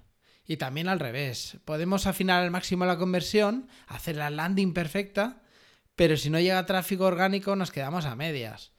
Y 0.45 0.57
también 0.57 0.89
al 0.89 0.99
revés. 0.99 1.59
Podemos 1.63 2.07
afinar 2.07 2.43
al 2.43 2.51
máximo 2.51 2.83
la 2.83 2.97
conversión, 2.97 3.69
hacer 3.87 4.17
la 4.17 4.29
landing 4.29 4.73
perfecta, 4.73 5.41
pero 5.95 6.17
si 6.17 6.29
no 6.29 6.41
llega 6.41 6.65
tráfico 6.65 7.05
orgánico 7.05 7.55
nos 7.55 7.71
quedamos 7.71 8.03
a 8.03 8.17
medias. 8.17 8.73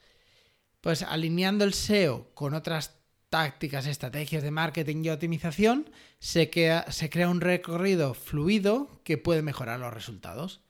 Pues 0.82 1.02
alineando 1.02 1.64
el 1.64 1.72
SEO 1.72 2.30
con 2.34 2.52
otras 2.52 2.98
tácticas, 3.30 3.86
estrategias 3.86 4.42
de 4.42 4.50
marketing 4.50 5.02
y 5.02 5.08
optimización, 5.08 5.88
se 6.18 6.50
crea 6.50 6.84
un 7.30 7.40
recorrido 7.40 8.12
fluido 8.12 9.00
que 9.02 9.16
puede 9.16 9.40
mejorar 9.40 9.80
los 9.80 9.94
resultados. 9.94 10.60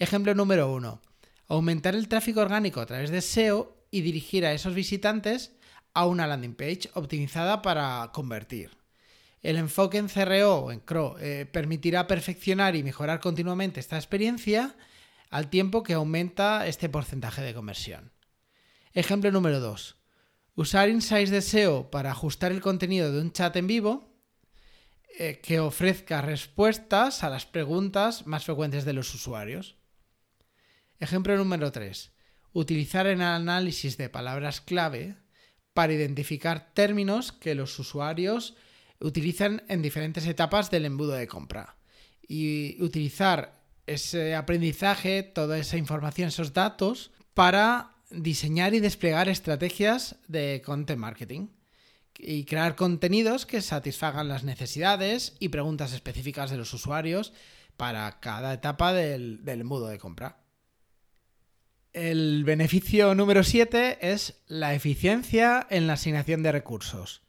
Ejemplo 0.00 0.34
número 0.34 0.72
uno. 0.72 1.02
Aumentar 1.46 1.94
el 1.94 2.08
tráfico 2.08 2.40
orgánico 2.40 2.80
a 2.80 2.86
través 2.86 3.10
de 3.10 3.20
SEO 3.20 3.84
y 3.90 4.00
dirigir 4.00 4.46
a 4.46 4.54
esos 4.54 4.74
visitantes 4.74 5.52
a 5.92 6.06
una 6.06 6.26
landing 6.26 6.54
page 6.54 6.88
optimizada 6.94 7.60
para 7.60 8.10
convertir. 8.14 8.78
El 9.42 9.58
enfoque 9.58 9.98
en 9.98 10.08
CRO 10.08 10.56
o 10.56 10.72
en 10.72 10.80
CRO 10.80 11.18
eh, 11.20 11.44
permitirá 11.44 12.06
perfeccionar 12.06 12.76
y 12.76 12.82
mejorar 12.82 13.20
continuamente 13.20 13.78
esta 13.78 13.96
experiencia 13.96 14.74
al 15.28 15.50
tiempo 15.50 15.82
que 15.82 15.92
aumenta 15.92 16.66
este 16.66 16.88
porcentaje 16.88 17.42
de 17.42 17.52
conversión. 17.52 18.10
Ejemplo 18.94 19.30
número 19.30 19.60
2. 19.60 19.96
Usar 20.54 20.88
insights 20.88 21.30
de 21.30 21.42
SEO 21.42 21.90
para 21.90 22.12
ajustar 22.12 22.52
el 22.52 22.62
contenido 22.62 23.12
de 23.12 23.20
un 23.20 23.32
chat 23.32 23.54
en 23.54 23.66
vivo 23.66 24.14
eh, 25.18 25.40
que 25.42 25.60
ofrezca 25.60 26.22
respuestas 26.22 27.22
a 27.22 27.28
las 27.28 27.44
preguntas 27.44 28.26
más 28.26 28.46
frecuentes 28.46 28.86
de 28.86 28.94
los 28.94 29.14
usuarios. 29.14 29.76
Ejemplo 31.00 31.34
número 31.38 31.72
3. 31.72 32.12
Utilizar 32.52 33.06
el 33.06 33.22
análisis 33.22 33.96
de 33.96 34.10
palabras 34.10 34.60
clave 34.60 35.16
para 35.72 35.94
identificar 35.94 36.74
términos 36.74 37.32
que 37.32 37.54
los 37.54 37.78
usuarios 37.78 38.54
utilizan 39.00 39.62
en 39.68 39.80
diferentes 39.80 40.26
etapas 40.26 40.70
del 40.70 40.84
embudo 40.84 41.12
de 41.12 41.26
compra. 41.26 41.76
Y 42.28 42.76
utilizar 42.82 43.62
ese 43.86 44.34
aprendizaje, 44.34 45.22
toda 45.22 45.58
esa 45.58 45.78
información, 45.78 46.28
esos 46.28 46.52
datos, 46.52 47.12
para 47.32 47.92
diseñar 48.10 48.74
y 48.74 48.80
desplegar 48.80 49.30
estrategias 49.30 50.16
de 50.28 50.60
content 50.62 51.00
marketing 51.00 51.48
y 52.18 52.44
crear 52.44 52.76
contenidos 52.76 53.46
que 53.46 53.62
satisfagan 53.62 54.28
las 54.28 54.44
necesidades 54.44 55.34
y 55.38 55.48
preguntas 55.48 55.94
específicas 55.94 56.50
de 56.50 56.58
los 56.58 56.74
usuarios 56.74 57.32
para 57.78 58.20
cada 58.20 58.52
etapa 58.52 58.92
del, 58.92 59.42
del 59.46 59.62
embudo 59.62 59.88
de 59.88 59.98
compra. 59.98 60.39
El 61.92 62.44
beneficio 62.44 63.16
número 63.16 63.42
7 63.42 64.12
es 64.12 64.40
la 64.46 64.74
eficiencia 64.74 65.66
en 65.70 65.88
la 65.88 65.94
asignación 65.94 66.44
de 66.44 66.52
recursos. 66.52 67.22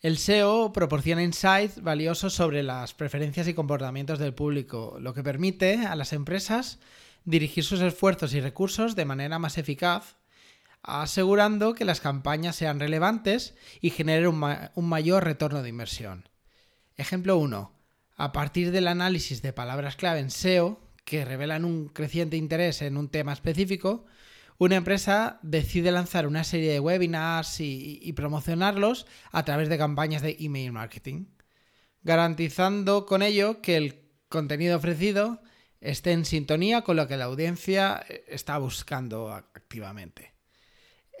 El 0.00 0.18
SEO 0.18 0.72
proporciona 0.72 1.22
insights 1.22 1.80
valiosos 1.80 2.34
sobre 2.34 2.64
las 2.64 2.94
preferencias 2.94 3.46
y 3.46 3.54
comportamientos 3.54 4.18
del 4.18 4.34
público, 4.34 4.96
lo 5.00 5.14
que 5.14 5.22
permite 5.22 5.86
a 5.86 5.94
las 5.94 6.12
empresas 6.12 6.80
dirigir 7.24 7.62
sus 7.62 7.80
esfuerzos 7.80 8.34
y 8.34 8.40
recursos 8.40 8.96
de 8.96 9.04
manera 9.04 9.38
más 9.38 9.56
eficaz, 9.56 10.16
asegurando 10.82 11.74
que 11.74 11.84
las 11.84 12.00
campañas 12.00 12.56
sean 12.56 12.80
relevantes 12.80 13.54
y 13.80 13.90
generen 13.90 14.42
un, 14.74 14.88
mayor 14.88 15.22
retorno 15.22 15.62
de 15.62 15.68
inversión. 15.68 16.28
Ejemplo 16.96 17.36
1. 17.38 17.72
A 18.16 18.32
partir 18.32 18.72
del 18.72 18.88
análisis 18.88 19.42
de 19.42 19.52
palabras 19.52 19.94
clave 19.94 20.18
en 20.18 20.30
SEO, 20.30 20.85
que 21.06 21.24
revelan 21.24 21.64
un 21.64 21.88
creciente 21.88 22.36
interés 22.36 22.82
en 22.82 22.96
un 22.96 23.08
tema 23.08 23.32
específico, 23.32 24.04
una 24.58 24.74
empresa 24.74 25.38
decide 25.42 25.92
lanzar 25.92 26.26
una 26.26 26.42
serie 26.42 26.72
de 26.72 26.80
webinars 26.80 27.60
y, 27.60 28.12
promocionarlos 28.14 29.06
a 29.30 29.44
través 29.44 29.68
de 29.68 29.78
campañas 29.78 30.20
de 30.20 30.36
email 30.40 30.72
marketing, 30.72 31.26
garantizando 32.02 33.06
con 33.06 33.22
ello 33.22 33.62
que 33.62 33.76
el 33.76 34.02
contenido 34.28 34.76
ofrecido 34.76 35.40
esté 35.80 36.10
en 36.10 36.24
sintonía 36.24 36.82
con 36.82 36.96
lo 36.96 37.06
que 37.06 37.16
la 37.16 37.26
audiencia 37.26 38.04
eh, 38.08 38.24
está 38.26 38.58
buscando 38.58 39.32
activamente. 39.32 40.34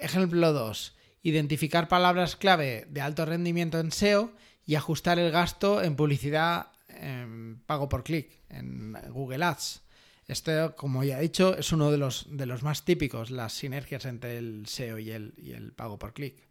Ejemplo 0.00 0.52
2. 0.52 0.96
Identificar 1.22 1.86
palabras 1.86 2.34
clave 2.34 2.86
de 2.90 3.00
alto 3.02 3.24
rendimiento 3.24 3.78
en 3.78 3.92
SEO 3.92 4.32
y 4.64 4.74
ajustar 4.74 5.20
el 5.20 5.30
gasto 5.30 5.80
en 5.82 5.94
publicidad 5.94 6.72
en 7.00 7.62
pago 7.66 7.88
por 7.88 8.04
clic 8.04 8.30
en 8.48 8.96
Google 9.10 9.44
Ads. 9.44 9.82
Este, 10.28 10.70
como 10.76 11.04
ya 11.04 11.18
he 11.18 11.22
dicho, 11.22 11.56
es 11.56 11.72
uno 11.72 11.90
de 11.90 11.98
los, 11.98 12.26
de 12.30 12.46
los 12.46 12.62
más 12.62 12.84
típicos, 12.84 13.30
las 13.30 13.52
sinergias 13.52 14.04
entre 14.06 14.38
el 14.38 14.66
SEO 14.66 14.98
y 14.98 15.12
el, 15.12 15.34
y 15.36 15.52
el 15.52 15.72
pago 15.72 15.98
por 15.98 16.12
clic. 16.12 16.48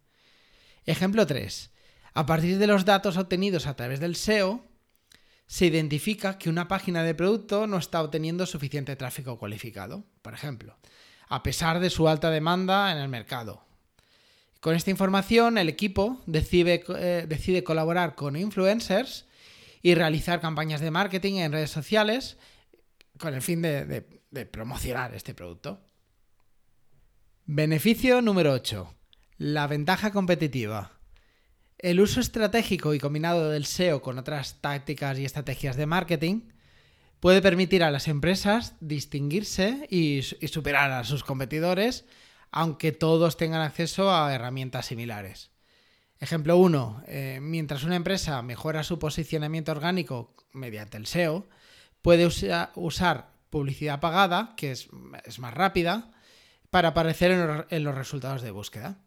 Ejemplo 0.86 1.26
3. 1.26 1.70
A 2.14 2.24
partir 2.24 2.58
de 2.58 2.66
los 2.66 2.84
datos 2.84 3.18
obtenidos 3.18 3.66
a 3.66 3.76
través 3.76 4.00
del 4.00 4.16
SEO, 4.16 4.64
se 5.46 5.66
identifica 5.66 6.38
que 6.38 6.48
una 6.48 6.68
página 6.68 7.02
de 7.02 7.14
producto 7.14 7.66
no 7.66 7.76
está 7.76 8.02
obteniendo 8.02 8.46
suficiente 8.46 8.96
tráfico 8.96 9.38
cualificado, 9.38 10.04
por 10.22 10.34
ejemplo, 10.34 10.76
a 11.28 11.42
pesar 11.42 11.78
de 11.78 11.90
su 11.90 12.08
alta 12.08 12.30
demanda 12.30 12.90
en 12.90 12.98
el 12.98 13.08
mercado. 13.08 13.64
Con 14.60 14.74
esta 14.74 14.90
información, 14.90 15.58
el 15.58 15.68
equipo 15.68 16.20
decide, 16.26 16.84
eh, 16.96 17.26
decide 17.28 17.62
colaborar 17.62 18.14
con 18.14 18.36
influencers 18.36 19.26
y 19.86 19.94
realizar 19.94 20.40
campañas 20.40 20.80
de 20.80 20.90
marketing 20.90 21.34
en 21.34 21.52
redes 21.52 21.70
sociales 21.70 22.38
con 23.20 23.34
el 23.34 23.40
fin 23.40 23.62
de, 23.62 24.02
promocionar 24.50 25.14
este 25.14 25.32
producto. 25.32 25.80
Beneficio 27.44 28.20
número 28.20 28.52
8. 28.52 28.92
La 29.38 29.68
ventaja 29.68 30.10
competitiva. 30.10 30.98
El 31.78 32.00
uso 32.00 32.18
estratégico 32.18 32.94
y 32.94 32.98
combinado 32.98 33.48
del 33.48 33.64
SEO 33.64 34.02
con 34.02 34.18
otras 34.18 34.60
tácticas 34.60 35.20
y 35.20 35.24
estrategias 35.24 35.76
de 35.76 35.86
marketing 35.86 36.48
puede 37.20 37.40
permitir 37.40 37.84
a 37.84 37.92
las 37.92 38.08
empresas 38.08 38.74
distinguirse 38.80 39.86
y, 39.88 40.22
superar 40.48 40.90
a 40.90 41.04
sus 41.04 41.22
competidores, 41.22 42.06
aunque 42.50 42.90
todos 42.90 43.36
tengan 43.36 43.60
acceso 43.60 44.12
a 44.12 44.34
herramientas 44.34 44.86
similares. 44.86 45.52
Ejemplo 46.18 46.56
1. 46.56 47.02
Eh, 47.06 47.38
mientras 47.42 47.84
una 47.84 47.96
empresa 47.96 48.40
mejora 48.42 48.84
su 48.84 48.98
posicionamiento 48.98 49.72
orgánico 49.72 50.34
mediante 50.52 50.96
el 50.96 51.06
SEO, 51.06 51.46
puede 52.00 52.26
usar 52.26 53.30
publicidad 53.50 54.00
pagada, 54.00 54.54
que 54.56 54.72
es, 54.72 54.88
más 55.38 55.54
rápida, 55.54 56.10
para 56.70 56.88
aparecer 56.88 57.66
en 57.70 57.84
los 57.84 57.94
resultados 57.94 58.42
de 58.42 58.50
búsqueda. 58.50 58.98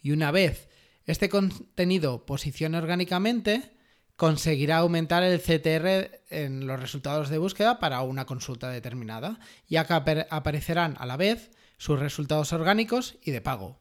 Y 0.00 0.12
una 0.12 0.30
vez 0.30 0.68
este 1.06 1.28
contenido 1.28 2.26
posicione 2.26 2.78
orgánicamente, 2.78 3.72
conseguirá 4.16 4.78
aumentar 4.78 5.22
el 5.22 5.40
CTR 5.40 6.20
en 6.28 6.66
los 6.66 6.80
resultados 6.80 7.30
de 7.30 7.38
búsqueda 7.38 7.78
para 7.78 8.02
una 8.02 8.26
consulta 8.26 8.68
determinada, 8.68 9.40
ya 9.68 9.86
que 9.86 10.26
aparecerán 10.28 10.96
a 10.98 11.06
la 11.06 11.16
vez 11.16 11.50
sus 11.78 11.98
resultados 11.98 12.52
orgánicos 12.52 13.16
y 13.22 13.30
de 13.30 13.40
pago. 13.40 13.80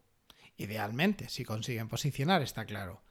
Idealmente, 0.58 1.30
si 1.30 1.46
consiguen 1.46 1.88
posicionar, 1.88 2.42
está 2.42 2.66
claro. 2.66 3.02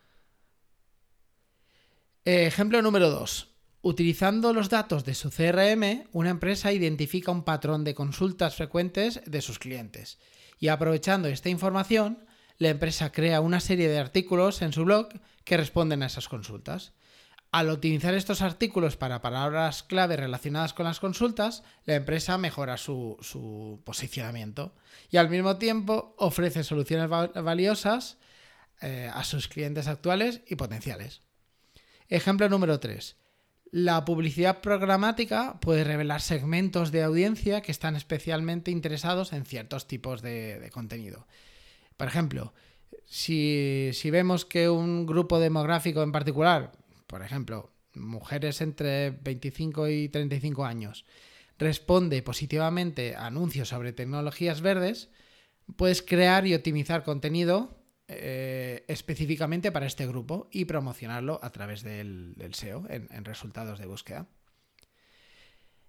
Ejemplo 2.25 2.83
número 2.83 3.11
2. 3.11 3.55
Utilizando 3.83 4.53
los 4.53 4.69
datos 4.69 5.05
de 5.05 5.15
su 5.15 5.31
CRM, 5.31 6.09
una 6.13 6.31
empresa 6.31 6.73
identifica 6.73 7.31
un 7.31 7.45
patrón 7.45 7.85
de 7.85 7.95
consultas 7.95 8.57
frecuentes 8.57 9.21
de 9.27 9.41
sus 9.41 9.61
clientes 9.61 10.19
y 10.59 10.69
aprovechando 10.69 11.29
esta 11.29 11.51
información, 11.51 12.27
la 12.59 12.71
empresa 12.71 13.13
crea 13.13 13.41
una 13.41 13.61
serie 13.61 13.89
de 13.89 13.99
artículos 13.99 14.63
en 14.63 14.73
su 14.73 14.85
blog 14.85 15.09
que 15.45 15.57
responden 15.57 16.03
a 16.03 16.07
esas 16.07 16.29
consultas. 16.29 16.95
Al 17.53 17.71
optimizar 17.71 18.15
estos 18.15 18.43
artículos 18.43 18.97
para 18.97 19.23
palabras 19.23 19.83
clave 19.83 20.17
relacionadas 20.17 20.75
con 20.75 20.85
las 20.85 21.01
consultas, 21.01 21.63
la 21.85 21.95
empresa 21.95 22.37
mejora 22.39 22.77
su, 22.77 23.81
posicionamiento 23.85 24.75
y 25.11 25.17
al 25.17 25.31
mismo 25.31 25.57
tiempo 25.57 26.15
ofrece 26.19 26.65
soluciones 26.65 27.09
valiosas 27.09 28.19
eh, 28.83 29.11
a 29.13 29.25
sus 29.25 29.49
clientes 29.49 29.87
actuales 29.87 30.43
y 30.47 30.57
potenciales. 30.57 31.23
Ejemplo 32.09 32.49
número 32.49 32.79
3. 32.79 33.17
La 33.71 34.05
publicidad 34.05 34.61
programática 34.61 35.59
puede 35.61 35.85
revelar 35.85 36.21
segmentos 36.21 36.93
de 36.93 37.03
audiencia 37.03 37.63
que 37.63 37.73
están 37.73 37.97
especialmente 37.97 38.71
interesados 38.71 39.33
en 39.33 39.45
ciertos 39.45 39.89
tipos 39.89 40.23
de 40.23 40.71
contenido. 40.73 41.27
Por 41.97 42.07
ejemplo, 42.07 42.53
si, 43.05 44.11
vemos 44.11 44.45
que 44.45 44.69
un 44.69 45.07
grupo 45.07 45.39
demográfico 45.39 46.03
en 46.03 46.13
particular, 46.13 46.73
por 47.07 47.23
ejemplo, 47.23 47.73
mujeres 47.95 48.61
entre 48.61 49.11
25 49.11 49.89
y 49.89 50.09
35 50.09 50.65
años, 50.65 51.05
responde 51.59 52.23
positivamente 52.23 53.15
a 53.17 53.27
anuncios 53.27 53.69
sobre 53.69 53.93
tecnologías 53.93 54.61
verdes, 54.61 55.11
puedes 55.77 56.03
crear 56.03 56.47
y 56.47 56.55
optimizar 56.55 57.03
contenido 57.03 57.83
eh, 58.09 58.85
específicamente 58.87 59.73
para 59.73 59.87
este 59.87 60.07
grupo 60.07 60.49
y 60.53 60.67
promocionarlo 60.67 61.41
a 61.43 61.51
través 61.51 61.83
del, 61.83 62.37
SEO 62.53 62.85
en, 62.89 63.25
resultados 63.25 63.81
de 63.81 63.87
búsqueda. 63.87 64.29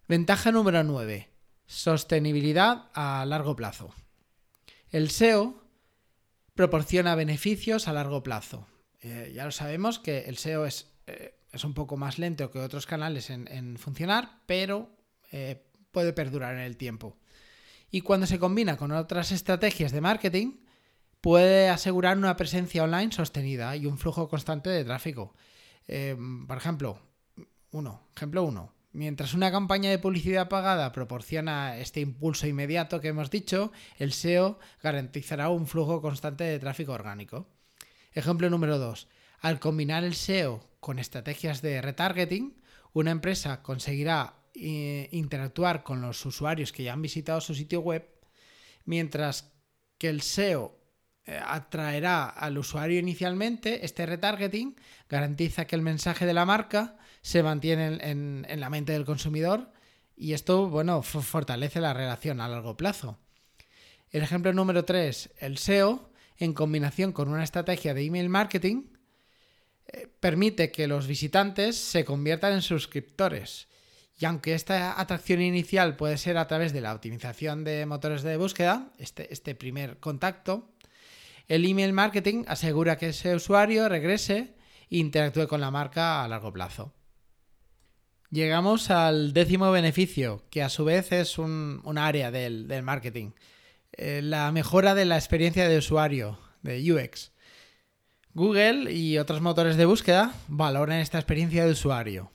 Ventaja 0.08 0.52
número 0.52 0.84
9. 0.84 1.30
Sostenibilidad 1.68 2.90
a 2.94 3.24
largo 3.26 3.56
plazo. 3.56 3.94
El 4.90 5.12
SEO 5.12 5.64
proporciona 6.56 7.14
beneficios 7.14 7.88
a 7.88 7.94
largo 7.94 8.24
plazo. 8.24 8.68
Eh, 9.02 9.32
ya 9.36 9.46
lo 9.46 9.52
sabemos 9.52 10.00
que 10.00 10.22
el 10.22 10.38
SEO 10.38 10.66
es, 10.66 10.97
eh, 11.08 11.40
es, 11.52 11.64
un 11.64 11.74
poco 11.74 11.98
más 11.98 12.20
lento 12.20 12.52
que 12.52 12.60
otros 12.60 12.86
canales 12.86 13.30
en, 13.30 13.78
funcionar, 13.78 14.42
pero 14.46 14.92
eh, 15.32 15.66
puede 15.92 16.14
perdurar 16.14 16.54
en 16.54 16.62
el 16.62 16.78
tiempo. 16.78 17.18
Y 17.90 18.02
cuando 18.02 18.28
se 18.28 18.40
combina 18.40 18.78
con 18.78 18.92
otras 18.92 19.32
estrategias 19.32 19.92
de 19.92 20.02
marketing, 20.02 20.58
puede 21.22 21.70
asegurar 21.70 22.18
una 22.18 22.36
presencia 22.36 22.84
online 22.84 23.12
sostenida 23.12 23.76
y 23.76 23.86
un 23.86 23.98
flujo 23.98 24.28
constante 24.30 24.70
de 24.70 24.84
tráfico. 24.84 25.34
por 26.48 26.58
ejemplo, 26.58 27.00
uno, 27.72 28.08
ejemplo 28.16 28.44
1. 28.44 28.74
Mientras 28.98 29.36
una 29.36 29.52
campaña 29.52 29.92
de 29.92 30.00
publicidad 30.00 30.50
pagada 30.50 30.92
proporciona 30.92 31.78
este 31.78 32.00
impulso 32.00 32.48
inmediato 32.48 33.00
que 33.00 33.10
hemos 33.10 33.30
dicho, 33.30 33.72
el 33.98 34.12
SEO 34.12 34.58
garantizará 34.82 35.50
un 35.50 35.68
flujo 35.68 36.02
constante 36.02 36.44
de 36.46 36.58
tráfico 36.58 36.94
orgánico. 36.94 37.48
Ejemplo 38.14 38.50
número 38.50 38.80
2. 38.80 39.08
Al 39.42 39.60
combinar 39.60 40.04
el 40.04 40.16
SEO 40.16 40.68
con 40.88 41.00
estrategias 41.00 41.62
de 41.62 41.82
retargeting, 41.82 42.56
una 42.94 43.12
empresa 43.12 43.62
conseguirá 43.62 44.36
eh, 44.54 45.10
interactuar 45.12 45.84
con 45.84 46.00
los 46.00 46.26
usuarios 46.26 46.72
que 46.72 46.84
ya 46.84 46.94
han 46.94 47.02
visitado 47.02 47.42
su 47.42 47.54
sitio 47.54 47.82
web, 47.82 48.08
mientras 48.86 49.52
que 49.98 50.08
el 50.08 50.22
SEO 50.22 50.80
eh, 51.26 51.38
atraerá 51.46 52.30
al 52.30 52.58
usuario 52.58 53.00
inicialmente, 53.00 53.84
este 53.84 54.06
retargeting 54.06 54.78
garantiza 55.10 55.68
que 55.68 55.76
el 55.76 55.82
mensaje 55.82 56.26
de 56.26 56.34
la 56.34 56.46
marca 56.46 56.96
se 57.22 57.44
mantiene 57.44 58.00
en, 58.10 58.46
la 58.58 58.70
mente 58.70 58.94
del 58.94 59.04
consumidor 59.04 59.74
y 60.16 60.32
esto, 60.32 60.70
bueno, 60.70 61.02
fortalece 61.02 61.82
la 61.82 61.94
relación 61.94 62.40
a 62.40 62.48
largo 62.48 62.78
plazo. 62.78 63.20
El 64.10 64.24
ejemplo 64.24 64.54
número 64.54 64.86
3, 64.86 65.32
el 65.40 65.58
SEO, 65.58 66.14
en 66.38 66.54
combinación 66.54 67.12
con 67.12 67.28
una 67.28 67.44
estrategia 67.44 67.94
de 67.94 68.06
email 68.06 68.30
marketing, 68.30 68.97
permite 70.20 70.72
que 70.72 70.88
los 70.88 71.08
visitantes 71.08 71.78
se 71.78 72.06
conviertan 72.06 72.54
en 72.54 72.62
suscriptores. 72.62 73.68
Y 74.20 74.26
aunque 74.26 74.54
esta 74.54 75.00
atracción 75.00 75.42
inicial 75.42 75.96
puede 75.96 76.18
ser 76.18 76.38
a 76.38 76.48
través 76.48 76.74
de 76.74 76.82
la 76.82 76.94
optimización 76.94 77.64
de 77.64 77.86
motores 77.86 78.24
de 78.24 78.38
búsqueda, 78.38 78.92
este, 78.98 79.32
este 79.32 79.54
primer 79.54 80.00
contacto, 80.00 80.72
el 81.48 81.66
email 81.66 81.94
marketing 81.94 82.44
asegura 82.48 82.98
que 82.98 83.10
ese 83.10 83.36
usuario 83.36 83.88
regrese 83.88 84.56
e 84.90 84.98
interactúe 84.98 85.48
con 85.48 85.62
la 85.62 85.72
marca 85.72 86.24
a 86.24 86.28
largo 86.28 86.52
plazo. 86.52 86.94
Llegamos 88.30 88.90
al 88.90 89.32
décimo 89.32 89.72
beneficio, 89.72 90.44
que 90.50 90.62
a 90.62 90.70
su 90.70 90.84
vez 90.84 91.14
es 91.14 91.38
un, 91.38 91.82
área 91.98 92.30
del, 92.32 92.68
marketing. 92.84 93.32
Eh, 93.94 94.22
la 94.22 94.52
mejora 94.52 94.96
de 94.96 95.06
la 95.06 95.16
experiencia 95.16 95.70
de 95.70 95.78
usuario, 95.78 96.38
de 96.62 96.92
UX. 96.92 97.32
Google 98.38 98.94
y 98.94 99.18
otros 99.18 99.42
motores 99.42 99.78
de 99.78 99.88
búsqueda 99.88 100.32
valoran 100.48 101.00
esta 101.00 101.18
experiencia 101.18 101.66
de 101.66 101.72
usuario. 101.72 102.32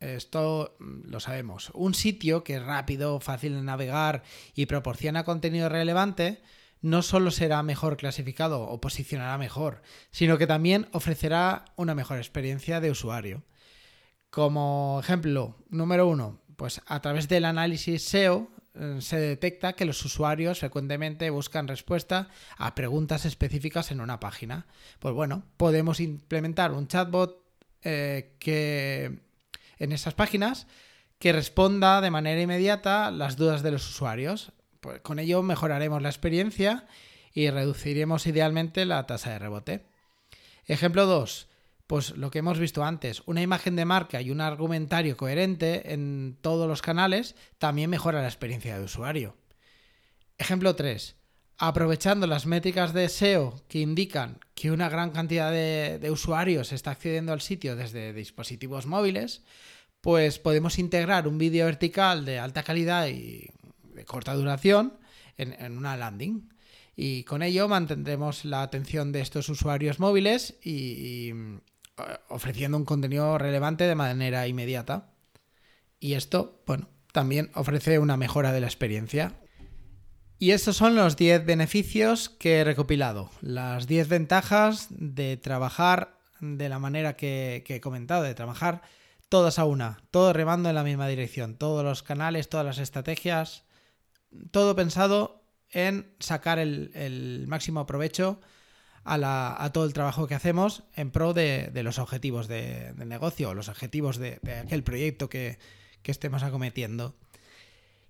Esto 0.00 0.78
mm, 0.78 1.10
lo 1.10 1.20
sabemos. 1.20 1.70
Un 1.74 1.92
sitio 1.92 2.42
que 2.42 2.54
es 2.56 2.62
rápido, 2.62 3.20
fácil 3.20 3.52
de 3.52 3.60
navegar 3.60 4.22
y 4.54 4.64
proporciona 4.64 5.24
contenido 5.24 5.68
relevante 5.68 6.40
no 6.80 7.02
solo 7.02 7.30
será 7.30 7.62
mejor 7.62 7.98
clasificado 7.98 8.62
o 8.62 8.80
posicionará 8.80 9.36
mejor, 9.36 9.82
sino 10.10 10.38
que 10.38 10.46
también 10.46 10.88
ofrecerá 10.92 11.66
una 11.76 11.94
mejor 11.94 12.16
experiencia 12.16 12.80
de 12.80 12.90
usuario. 12.90 13.42
Como 14.30 14.98
ejemplo 15.02 15.58
número 15.68 16.08
uno, 16.08 16.40
pues 16.56 16.80
a 16.86 17.02
través 17.02 17.28
del 17.28 17.44
análisis 17.44 18.02
SEO 18.04 18.48
se 19.00 19.18
detecta 19.18 19.74
que 19.74 19.84
los 19.84 20.04
usuarios 20.04 20.60
frecuentemente 20.60 21.30
buscan 21.30 21.68
respuesta 21.68 22.28
a 22.56 22.74
preguntas 22.74 23.24
específicas 23.24 23.90
en 23.90 24.00
una 24.00 24.20
página. 24.20 24.66
Pues 24.98 25.14
bueno, 25.14 25.44
podemos 25.56 26.00
implementar 26.00 26.72
un 26.72 26.88
chatbot 26.88 27.42
eh, 27.82 28.34
que 28.38 29.20
en 29.78 29.92
esas 29.92 30.14
páginas 30.14 30.66
que 31.18 31.32
responda 31.32 32.00
de 32.00 32.10
manera 32.10 32.40
inmediata 32.40 33.10
las 33.10 33.36
dudas 33.36 33.62
de 33.62 33.70
los 33.70 33.88
usuarios. 33.88 34.52
Pues 34.80 35.00
con 35.00 35.18
ello 35.18 35.42
mejoraremos 35.42 36.02
la 36.02 36.08
experiencia 36.08 36.86
y 37.32 37.50
reduciremos 37.50 38.26
idealmente 38.26 38.84
la 38.84 39.06
tasa 39.06 39.30
de 39.30 39.38
rebote. 39.38 39.86
Ejemplo 40.66 41.06
2. 41.06 41.48
Pues 41.86 42.16
lo 42.16 42.30
que 42.30 42.40
hemos 42.40 42.58
visto 42.58 42.84
antes, 42.84 43.22
una 43.26 43.42
imagen 43.42 43.76
de 43.76 43.84
marca 43.84 44.20
y 44.20 44.30
un 44.30 44.40
argumentario 44.40 45.16
coherente 45.16 45.92
en 45.92 46.36
todos 46.40 46.66
los 46.66 46.82
canales 46.82 47.36
también 47.58 47.90
mejora 47.90 48.22
la 48.22 48.28
experiencia 48.28 48.76
de 48.76 48.84
usuario. 48.84 49.36
Ejemplo 50.38 50.74
3. 50.74 51.16
Aprovechando 51.58 52.26
las 52.26 52.44
métricas 52.44 52.92
de 52.92 53.08
SEO 53.08 53.62
que 53.68 53.80
indican 53.80 54.40
que 54.54 54.70
una 54.70 54.88
gran 54.90 55.10
cantidad 55.10 55.50
de, 55.50 56.10
usuarios 56.10 56.72
está 56.72 56.90
accediendo 56.90 57.32
al 57.32 57.40
sitio 57.40 57.76
desde 57.76 58.12
dispositivos 58.12 58.84
móviles, 58.86 59.42
pues 60.02 60.38
podemos 60.38 60.78
integrar 60.78 61.26
un 61.26 61.38
vídeo 61.38 61.64
vertical 61.64 62.26
de 62.26 62.38
alta 62.38 62.62
calidad 62.62 63.08
y 63.08 63.48
de 63.94 64.04
corta 64.04 64.34
duración 64.34 64.98
en, 65.38 65.78
una 65.78 65.96
landing. 65.96 66.50
Y 66.94 67.24
con 67.24 67.42
ello 67.42 67.68
mantendremos 67.68 68.44
la 68.44 68.62
atención 68.62 69.12
de 69.12 69.20
estos 69.20 69.48
usuarios 69.48 69.98
móviles 69.98 70.58
y, 70.62 71.32
ofreciendo 72.28 72.76
un 72.76 72.84
contenido 72.84 73.38
relevante 73.38 73.84
de 73.84 73.94
manera 73.94 74.46
inmediata. 74.46 75.12
Y 75.98 76.14
esto, 76.14 76.62
bueno, 76.66 76.88
también 77.12 77.50
ofrece 77.54 77.98
una 77.98 78.16
mejora 78.16 78.52
de 78.52 78.60
la 78.60 78.66
experiencia. 78.66 79.34
Y 80.38 80.50
estos 80.50 80.76
son 80.76 80.94
los 80.94 81.16
10 81.16 81.46
beneficios 81.46 82.28
que 82.28 82.58
he 82.58 82.64
recopilado, 82.64 83.30
las 83.40 83.86
10 83.86 84.08
ventajas 84.08 84.88
de 84.90 85.38
trabajar 85.38 86.18
de 86.40 86.68
la 86.68 86.78
manera 86.78 87.16
que, 87.16 87.64
que, 87.66 87.76
he 87.76 87.80
comentado, 87.80 88.22
de 88.22 88.34
trabajar 88.34 88.82
todas 89.30 89.58
a 89.58 89.64
una, 89.64 90.02
todo 90.10 90.34
remando 90.34 90.68
en 90.68 90.74
la 90.74 90.84
misma 90.84 91.08
dirección, 91.08 91.56
todos 91.56 91.82
los 91.82 92.02
canales, 92.02 92.50
todas 92.50 92.66
las 92.66 92.78
estrategias, 92.78 93.64
todo 94.50 94.76
pensado 94.76 95.42
en 95.70 96.14
sacar 96.20 96.58
el, 96.58 97.44
máximo 97.48 97.86
provecho 97.86 98.40
a, 99.06 99.70
todo 99.72 99.84
el 99.84 99.92
trabajo 99.92 100.26
que 100.26 100.34
hacemos 100.34 100.82
en 100.94 101.10
pro 101.10 101.32
de, 101.32 101.70
los 101.82 101.98
objetivos 101.98 102.48
de, 102.48 102.92
negocio, 103.04 103.54
los 103.54 103.68
objetivos 103.68 104.18
de, 104.18 104.40
aquel 104.64 104.82
proyecto 104.82 105.28
que, 105.28 105.58
estemos 106.04 106.44
acometiendo. 106.44 107.16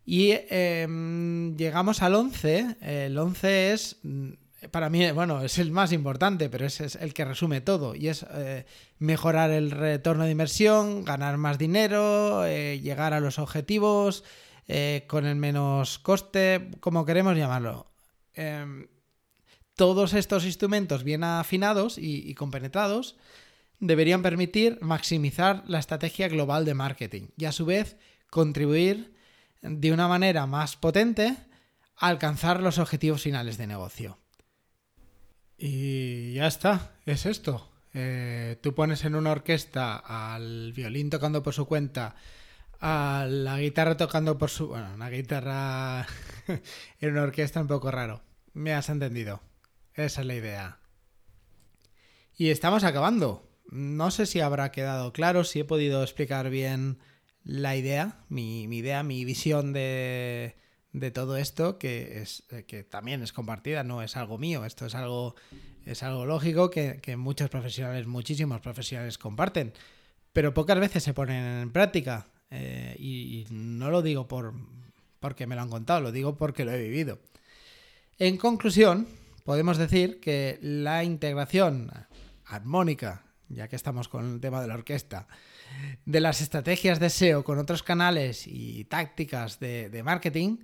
Y 0.05 0.33
em, 0.51 1.57
llegamos 1.57 2.03
al 2.03 2.15
11. 2.15 2.77
El 2.83 3.17
11 3.17 3.73
es, 3.73 3.97
mm, 4.03 4.33
para 4.71 4.91
mí, 4.91 5.11
bueno, 5.13 5.43
es 5.43 5.59
el 5.59 5.71
más 5.71 5.93
importante, 5.93 6.51
pero 6.51 6.67
es, 6.67 6.83
es 6.83 6.97
el 6.97 7.15
que 7.15 7.25
resume 7.25 7.63
todo. 7.63 7.95
Y 7.95 8.09
es 8.09 8.27
eh, 8.35 8.67
mejorar 8.99 9.51
el 9.51 9.71
retorno 9.71 10.25
de 10.25 10.31
inversión, 10.31 11.07
ganar 11.07 11.39
más 11.39 11.57
dinero, 11.57 12.45
eh, 12.45 12.81
llegar 12.81 13.15
a 13.15 13.21
los 13.21 13.39
objetivos 13.39 14.25
eh, 14.69 15.05
con 15.07 15.25
el 15.25 15.37
menos 15.37 15.99
coste, 15.99 16.71
como 16.81 17.07
queremos 17.07 17.35
llamarlo. 17.35 17.87
Em, 18.35 18.89
todos 19.77 20.15
estos 20.15 20.45
instrumentos 20.45 21.05
bien 21.05 21.23
afinados 21.23 21.99
y, 21.99 22.35
compenetrados 22.35 23.17
deberían 23.79 24.23
permitir 24.23 24.79
maximizar 24.81 25.62
la 25.67 25.79
estrategia 25.79 26.29
global 26.29 26.65
de 26.65 26.75
marketing 26.75 27.29
y 27.37 27.45
a 27.45 27.53
su 27.53 27.67
vez 27.67 27.97
contribuir 28.31 29.15
de 29.61 29.93
una 29.93 30.09
manera 30.09 30.47
más 30.47 30.77
potente 30.77 31.37
a 31.97 32.09
alcanzar 32.09 32.62
los 32.62 32.79
objetivos 32.79 33.23
finales 33.23 33.59
de 33.59 33.67
negocio. 33.67 34.19
Y 35.59 36.35
ya 36.35 36.47
está, 36.47 36.93
es 37.05 37.27
esto. 37.27 37.71
Eh, 37.93 38.59
tú 38.62 38.75
pones 38.75 39.05
en 39.05 39.15
una 39.15 39.31
orquesta 39.31 39.97
al 39.97 40.73
violín 40.73 41.11
tocando 41.11 41.43
por 41.43 41.55
su 41.55 41.67
cuenta, 41.67 42.15
a 42.81 43.27
la 43.29 43.59
guitarra 43.59 43.97
tocando 43.97 44.39
por 44.39 44.51
su... 44.51 44.69
Bueno, 44.69 44.93
una 44.95 45.09
guitarra 45.09 46.07
en 47.01 47.11
una 47.11 47.23
orquesta 47.23 47.61
un 47.61 47.67
poco 47.69 47.91
raro. 47.91 48.23
Me 48.53 48.75
has 48.75 48.89
entendido. 48.89 49.41
Esa 49.97 50.21
es 50.21 50.27
la 50.27 50.35
idea. 50.35 50.79
Y 52.37 52.51
estamos 52.51 52.85
acabando. 52.85 53.49
No 53.71 54.11
sé 54.11 54.27
si 54.27 54.41
habrá 54.41 54.71
quedado 54.71 55.13
claro, 55.13 55.43
si 55.43 55.61
he 55.61 55.65
podido 55.65 56.03
explicar 56.03 56.51
bien 56.51 56.99
la 57.43 57.77
idea, 57.77 58.25
mi, 58.29 58.65
idea, 58.65 59.03
mi 59.03 59.25
visión 59.25 59.73
de, 59.73 60.55
todo 61.15 61.37
esto, 61.37 61.79
que, 61.79 62.21
es, 62.21 62.45
que 62.67 62.85
también 62.85 63.23
es 63.23 63.33
compartida, 63.33 63.85
no 63.85 64.03
es 64.03 64.17
algo 64.17 64.39
mío, 64.39 64.65
esto 64.65 64.87
es 64.87 64.95
algo, 64.95 65.35
es 65.85 66.03
algo 66.03 66.27
lógico 66.27 66.71
que, 66.71 67.17
muchos 67.17 67.49
profesionales, 67.49 68.07
muchísimos 68.07 68.61
profesionales 68.61 69.19
comparten, 69.19 69.73
pero 70.33 70.55
pocas 70.55 70.79
veces 70.79 71.03
se 71.03 71.15
ponen 71.15 71.63
en 71.63 71.73
práctica. 71.73 72.29
Eh, 72.51 72.95
y, 72.99 73.41
y, 73.41 73.47
no 73.51 73.91
lo 73.91 74.03
digo 74.03 74.29
por, 74.29 74.55
porque 75.19 75.47
me 75.47 75.57
lo 75.57 75.63
han 75.63 75.71
contado, 75.71 76.01
lo 76.01 76.13
digo 76.13 76.37
porque 76.37 76.65
lo 76.65 76.73
he 76.73 76.83
vivido. 76.83 77.19
En 78.19 78.37
conclusión, 78.37 79.09
podemos 79.47 79.79
decir 79.79 80.19
que 80.19 80.59
la 80.61 81.05
integración 81.05 81.93
armónica, 82.45 83.23
ya 83.49 83.69
que 83.69 83.77
estamos 83.77 84.09
con 84.09 84.35
el 84.35 84.41
tema 84.41 84.61
de 84.61 84.67
la 84.67 84.75
orquesta, 84.75 85.29
de 86.05 86.21
las 86.21 86.41
estrategias 86.41 86.99
de 86.99 87.11
SEO 87.11 87.45
con 87.45 87.61
otros 87.61 87.85
canales 87.85 88.49
y 88.49 88.85
tácticas 88.87 89.61
de, 89.61 90.03
marketing, 90.05 90.59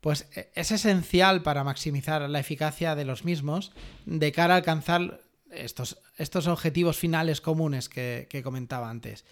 pues 0.00 0.28
e, 0.34 0.50
es 0.54 0.72
esencial 0.72 1.42
para 1.42 1.62
maximizar 1.62 2.28
la 2.28 2.40
eficacia 2.40 2.94
de 2.94 3.04
los 3.04 3.26
mismos 3.26 3.72
de 4.06 4.32
cara 4.32 4.54
a 4.54 4.56
alcanzar 4.56 5.20
estos, 5.50 5.98
estos 6.16 6.46
objetivos 6.46 6.96
finales 6.96 7.42
comunes 7.42 7.90
que, 7.90 8.28
que 8.30 8.42
comentaba 8.42 8.88
antes. 8.88 9.26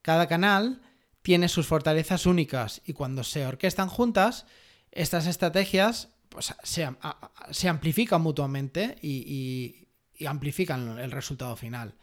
Cada 0.00 0.26
canal 0.26 0.80
tiene 1.20 1.48
sus 1.48 1.66
fortalezas 1.66 2.24
únicas 2.24 2.80
y 2.86 2.94
cuando 2.94 3.24
se 3.24 3.46
orquestan 3.46 3.90
juntas, 3.90 4.46
estas 4.90 5.26
estrategias 5.26 6.08
pues, 6.28 6.54
se, 6.62 7.68
amplifican 7.68 8.22
mutuamente 8.22 8.96
y, 9.02 9.88
amplifican 10.26 10.98
el 10.98 11.10
resultado 11.10 11.56
final. 11.56 11.94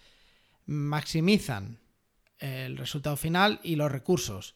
Maximizan 0.65 1.79
el 2.39 2.77
resultado 2.77 3.17
final 3.17 3.59
y 3.63 3.75
los 3.75 3.91
recursos. 3.91 4.55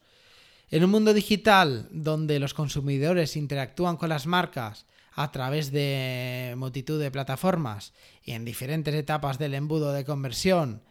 En 0.70 0.84
un 0.84 0.90
mundo 0.90 1.12
digital 1.12 1.88
donde 1.90 2.38
los 2.38 2.54
consumidores 2.54 3.36
interactúan 3.36 3.96
con 3.96 4.08
las 4.08 4.26
marcas 4.26 4.86
a 5.12 5.32
través 5.32 5.72
de 5.72 6.54
multitud 6.56 7.00
de 7.00 7.10
plataformas 7.10 7.92
y 8.22 8.32
en 8.32 8.44
diferentes 8.44 8.94
etapas 8.94 9.38
del 9.38 9.54
embudo 9.54 9.92
de 9.92 10.04
conversión, 10.04 10.82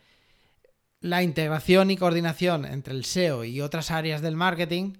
la 1.01 1.23
integración 1.23 1.91
y 1.91 1.97
coordinación 1.97 2.65
entre 2.65 2.93
el 2.93 3.05
SEO 3.05 3.45
y 3.45 3.61
otras 3.61 3.91
áreas 3.91 4.21
del 4.21 4.35
marketing 4.35 4.95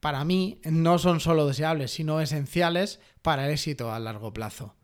para 0.00 0.24
mí 0.24 0.60
no 0.64 0.98
son 0.98 1.20
solo 1.20 1.46
deseables, 1.46 1.92
sino 1.92 2.20
esenciales 2.20 3.00
para 3.22 3.46
el 3.46 3.52
éxito 3.52 3.92
a 3.92 4.00
largo 4.00 4.32
plazo. 4.32 4.74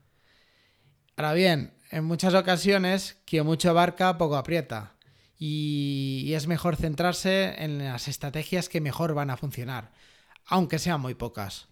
Ahora 1.16 1.32
bien, 1.32 1.74
en 1.90 2.04
muchas 2.04 2.34
ocasiones, 2.34 3.16
quien 3.24 3.46
mucho 3.46 3.70
abarca, 3.70 4.18
poco 4.18 4.36
aprieta. 4.36 4.92
Y, 5.38 6.32
es 6.34 6.46
mejor 6.46 6.76
centrarse 6.76 7.62
en 7.62 7.78
las 7.78 8.08
estrategias 8.08 8.68
que 8.68 8.80
mejor 8.80 9.14
van 9.14 9.30
a 9.30 9.36
funcionar, 9.36 9.92
aunque 10.46 10.78
sean 10.78 11.00
muy 11.00 11.14
pocas. 11.14 11.68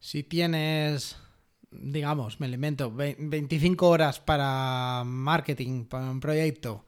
Si 0.00 0.24
tienes, 0.24 1.16
digamos, 1.70 2.40
me 2.40 2.48
invento, 2.48 2.92
25 2.92 3.88
horas 3.88 4.18
para 4.18 5.04
marketing, 5.04 5.84
para 5.84 6.10
un 6.10 6.18
proyecto, 6.18 6.84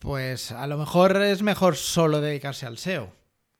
pues 0.00 0.52
a 0.52 0.66
lo 0.66 0.78
mejor 0.78 1.20
es 1.22 1.42
mejor 1.42 1.76
solo 1.76 2.22
dedicarse 2.22 2.64
al 2.64 2.78
SEO 2.78 3.17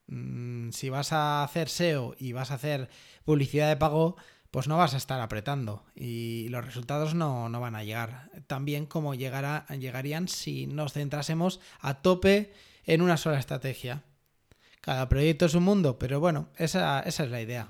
Mm, 0.08 0.70
si 0.70 0.90
vas 0.90 1.12
a 1.12 1.44
hacer 1.44 1.68
SEO 1.68 2.14
y 2.18 2.32
vas 2.32 2.50
a 2.50 2.54
hacer 2.54 2.88
publicidad 3.24 3.68
de 3.68 3.76
pago, 3.76 4.16
pues 4.50 4.66
no 4.66 4.78
vas 4.78 4.94
a 4.94 4.96
estar 4.96 5.20
apretando 5.20 5.84
y 5.94 6.48
los 6.48 6.64
resultados 6.64 7.14
no, 7.14 7.50
van 7.60 7.76
a 7.76 7.84
llegar 7.84 8.30
tan 8.46 8.64
bien 8.64 8.86
como 8.86 9.14
llegarían 9.14 10.28
si 10.28 10.66
nos 10.66 10.94
centrásemos 10.94 11.60
a 11.80 12.00
tope 12.00 12.52
en 12.84 13.02
una 13.02 13.18
sola 13.18 13.38
estrategia. 13.38 14.04
Cada 14.80 15.08
proyecto 15.08 15.44
es 15.44 15.54
un 15.54 15.64
mundo, 15.64 15.98
pero 15.98 16.20
bueno, 16.20 16.48
esa 16.56 17.00
es 17.00 17.18
la 17.18 17.42
idea. 17.42 17.68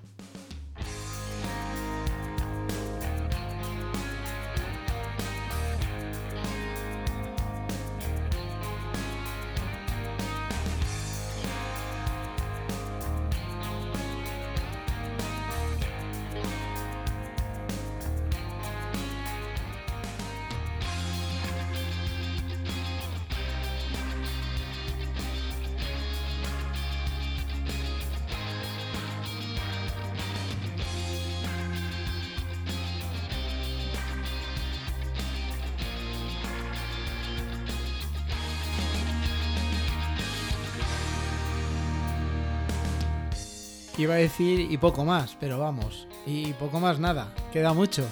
Iba 43.98 44.14
a 44.14 44.18
decir 44.18 44.61
y 44.61 44.78
poco 44.78 45.04
más, 45.04 45.37
pero 45.40 45.58
vamos, 45.58 46.06
y 46.24 46.52
poco 46.52 46.78
más 46.78 47.00
nada, 47.00 47.34
queda 47.52 47.72
mucho. 47.72 48.06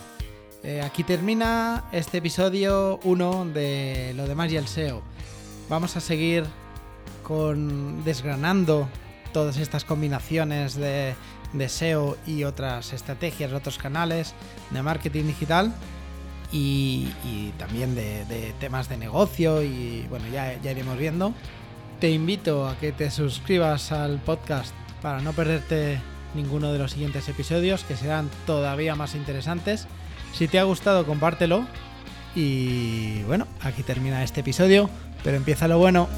Eh, 0.65 0.83
aquí 0.83 1.05
termina 1.05 1.85
este 1.93 2.19
episodio 2.19 2.99
1 3.05 3.45
de 3.55 4.13
lo 4.17 4.27
demás 4.27 4.51
y 4.51 4.57
el 4.57 4.67
SEO. 4.67 5.01
Vamos 5.69 5.97
a 5.97 6.01
seguir 6.01 6.45
con 7.23 8.03
desgranando 8.05 8.89
todas 9.33 9.59
estas 9.59 9.85
combinaciones 9.85 10.75
de, 10.75 11.15
SEO 11.69 12.17
y 12.27 12.43
otras 12.43 12.93
estrategias, 12.93 13.53
otros 13.53 13.79
canales 13.79 14.35
de 14.73 14.83
marketing 14.83 15.27
digital 15.27 15.73
y, 16.51 17.11
también 17.59 17.95
de, 17.95 18.53
temas 18.59 18.89
de 18.89 18.97
negocio 18.97 19.63
y 19.63 20.05
bueno, 20.11 20.25
ya, 20.33 20.61
ya 20.61 20.73
iremos 20.73 20.99
viendo. 20.99 21.33
Te 22.01 22.11
invito 22.11 22.67
a 22.67 22.77
que 22.77 22.91
te 22.91 23.09
suscribas 23.09 23.93
al 23.93 24.19
podcast 24.19 24.75
para 25.07 25.21
no 25.21 25.35
perderte 25.35 26.01
ninguno 26.35 26.73
de 26.73 26.81
los 26.81 26.91
siguientes 26.91 27.29
episodios 27.29 27.85
que 27.85 27.97
serán 27.97 28.29
todavía 28.45 28.97
más 28.97 29.15
interesantes. 29.15 29.87
Si 30.33 30.49
te 30.49 30.59
ha 30.59 30.65
gustado, 30.65 31.07
compártelo. 31.07 31.65
Y 32.35 33.23
bueno, 33.23 33.47
aquí 33.61 33.85
termina 33.85 34.25
este 34.25 34.41
episodio, 34.41 34.91
pero 35.23 35.37
empieza 35.37 35.69
lo 35.69 35.79
bueno. 35.79 36.09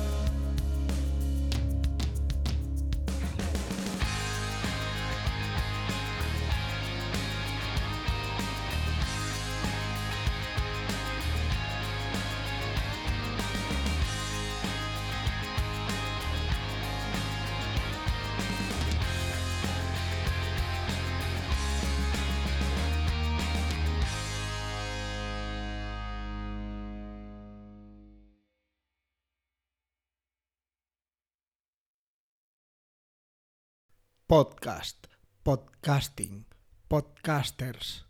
Podcast, 34.29 35.07
podcasting, 35.43 36.45
podcasters. 36.87 38.05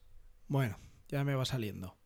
Bueno, 0.48 0.76
ya 1.08 1.22
me 1.22 1.36
va 1.36 1.44
saliendo. 1.44 1.97